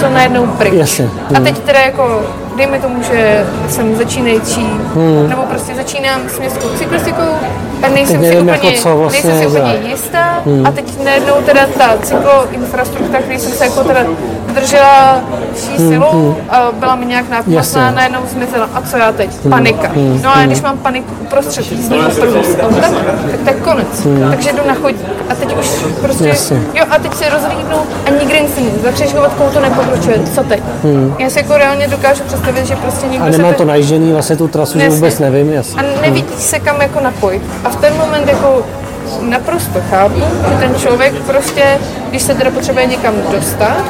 jsou 0.00 0.12
najednou 0.12 0.46
pryč. 0.46 0.72
Jasně. 0.74 1.10
A 1.36 1.40
teď 1.40 1.58
teda 1.58 1.80
jako 1.80 2.22
dejme 2.56 2.78
tomu, 2.78 3.02
že 3.02 3.46
jsem 3.68 3.96
začínající, 3.96 4.66
hmm. 4.94 5.28
nebo 5.28 5.42
prostě 5.42 5.74
začínám 5.74 6.20
s 6.28 6.38
městskou 6.38 6.68
cyklistikou 6.78 7.30
a 7.82 7.88
nejsem 7.88 8.24
si 8.24 8.36
úplně, 8.36 8.52
jako 8.52 8.70
co 8.70 8.96
vlastně 8.96 9.30
nejsem 9.30 9.50
si 9.50 9.58
úplně 9.58 9.88
jistá 9.88 10.42
hmm. 10.46 10.66
a 10.66 10.70
teď 10.70 11.04
najednou 11.04 11.34
teda 11.46 11.66
ta 11.78 11.94
cykloinfrastruktura, 12.02 13.18
který 13.18 13.38
jsem 13.38 13.52
se 13.52 13.64
jako 13.64 13.84
teda 13.84 14.00
držela 14.54 15.20
vší 15.54 15.76
hmm. 15.76 15.88
silou 15.88 16.10
hmm. 16.10 16.34
a 16.50 16.72
byla 16.78 16.94
mi 16.94 17.06
nějak 17.06 17.28
nápomocná, 17.28 17.90
najednou 17.90 18.20
zmizela. 18.32 18.68
A 18.74 18.80
co 18.82 18.96
já 18.96 19.12
teď? 19.12 19.30
Hmm. 19.42 19.50
Panika. 19.50 19.88
Hmm. 19.88 20.20
No 20.22 20.30
a 20.30 20.34
hmm. 20.34 20.46
když 20.46 20.62
mám 20.62 20.78
paniku 20.78 21.14
uprostřed 21.20 21.72
jízdního 21.72 22.10
pruhu 22.10 22.42
tak 22.80 22.90
to 23.44 23.50
je 23.50 23.54
konec. 23.54 24.04
Hmm. 24.04 24.30
Takže 24.30 24.52
jdu 24.52 24.68
na 24.68 24.74
chodník 24.74 25.06
a 25.28 25.34
teď 25.34 25.56
už 25.58 25.66
prostě, 26.02 26.28
Jasně. 26.28 26.60
jo 26.74 26.84
a 26.90 26.98
teď 26.98 27.14
se 27.14 27.28
rozhlídnu 27.28 27.76
a 28.06 28.10
nikdy 28.10 28.40
nic 28.40 28.56
není. 28.56 28.70
Za 28.84 28.92
křižovatkou 28.92 29.44
to 29.52 29.60
nepokročuje. 29.60 30.18
Co 30.34 30.42
teď? 30.42 30.62
Hmm. 30.82 31.14
Já 31.18 31.30
si 31.30 31.38
jako 31.38 31.56
reálně 31.56 31.88
dokážu 31.88 32.22
představit 32.22 32.43
představit, 32.44 32.66
že 32.66 32.76
prostě 32.76 33.06
někdo 33.06 33.26
A 33.26 33.28
nemá 33.28 33.50
se 33.50 33.54
to 33.54 33.64
najížený 33.64 34.12
vlastně 34.12 34.36
tu 34.36 34.48
trasu, 34.48 34.78
že 34.78 34.88
vůbec 34.88 35.18
nevím, 35.18 35.52
jasně. 35.52 35.82
A 35.82 36.00
nevidí 36.00 36.34
se 36.38 36.58
kam 36.58 36.80
jako 36.80 37.00
napojit. 37.00 37.42
A 37.64 37.70
v 37.70 37.76
ten 37.76 37.96
moment 37.96 38.28
jako 38.28 38.64
naprosto 39.20 39.80
chápu, 39.90 40.20
že 40.20 40.56
ten 40.58 40.74
člověk 40.74 41.14
prostě, 41.14 41.78
když 42.10 42.22
se 42.22 42.34
teda 42.34 42.50
potřebuje 42.50 42.86
někam 42.86 43.14
dostat, 43.32 43.84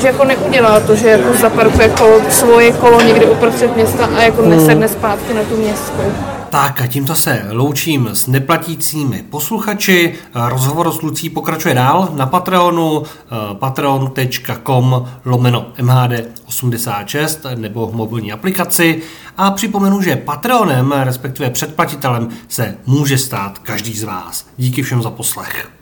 že 0.00 0.06
jako 0.06 0.24
neudělá 0.24 0.80
to, 0.80 0.96
že 0.96 1.08
jako 1.08 1.36
zaparkuje 1.40 1.88
jako 1.88 2.20
svoje 2.30 2.72
kolo 2.72 3.00
někde 3.00 3.26
uprostřed 3.26 3.76
města 3.76 4.08
a 4.16 4.22
jako 4.22 4.42
nesedne 4.42 4.86
hmm. 4.86 4.96
zpátky 4.96 5.34
na 5.34 5.42
tu 5.42 5.56
městskou. 5.56 6.37
Tak 6.50 6.80
a 6.80 6.86
tímto 6.86 7.14
se 7.14 7.46
loučím 7.50 8.08
s 8.12 8.26
neplatícími 8.26 9.22
posluchači. 9.30 10.14
Rozhovor 10.34 10.92
s 10.92 11.02
Lucí 11.02 11.30
pokračuje 11.30 11.74
dál 11.74 12.08
na 12.14 12.26
Patreonu 12.26 13.02
eh, 13.02 13.34
patreon.com 13.54 15.08
lomeno 15.24 15.66
MHD86 15.78 17.58
nebo 17.58 17.86
v 17.86 17.94
mobilní 17.94 18.32
aplikaci. 18.32 19.02
A 19.36 19.50
připomenu, 19.50 20.02
že 20.02 20.16
Patreonem, 20.16 20.92
respektive 20.92 21.50
předplatitelem, 21.50 22.28
se 22.48 22.76
může 22.86 23.18
stát 23.18 23.58
každý 23.58 23.94
z 23.94 24.02
vás. 24.02 24.46
Díky 24.56 24.82
všem 24.82 25.02
za 25.02 25.10
poslech. 25.10 25.77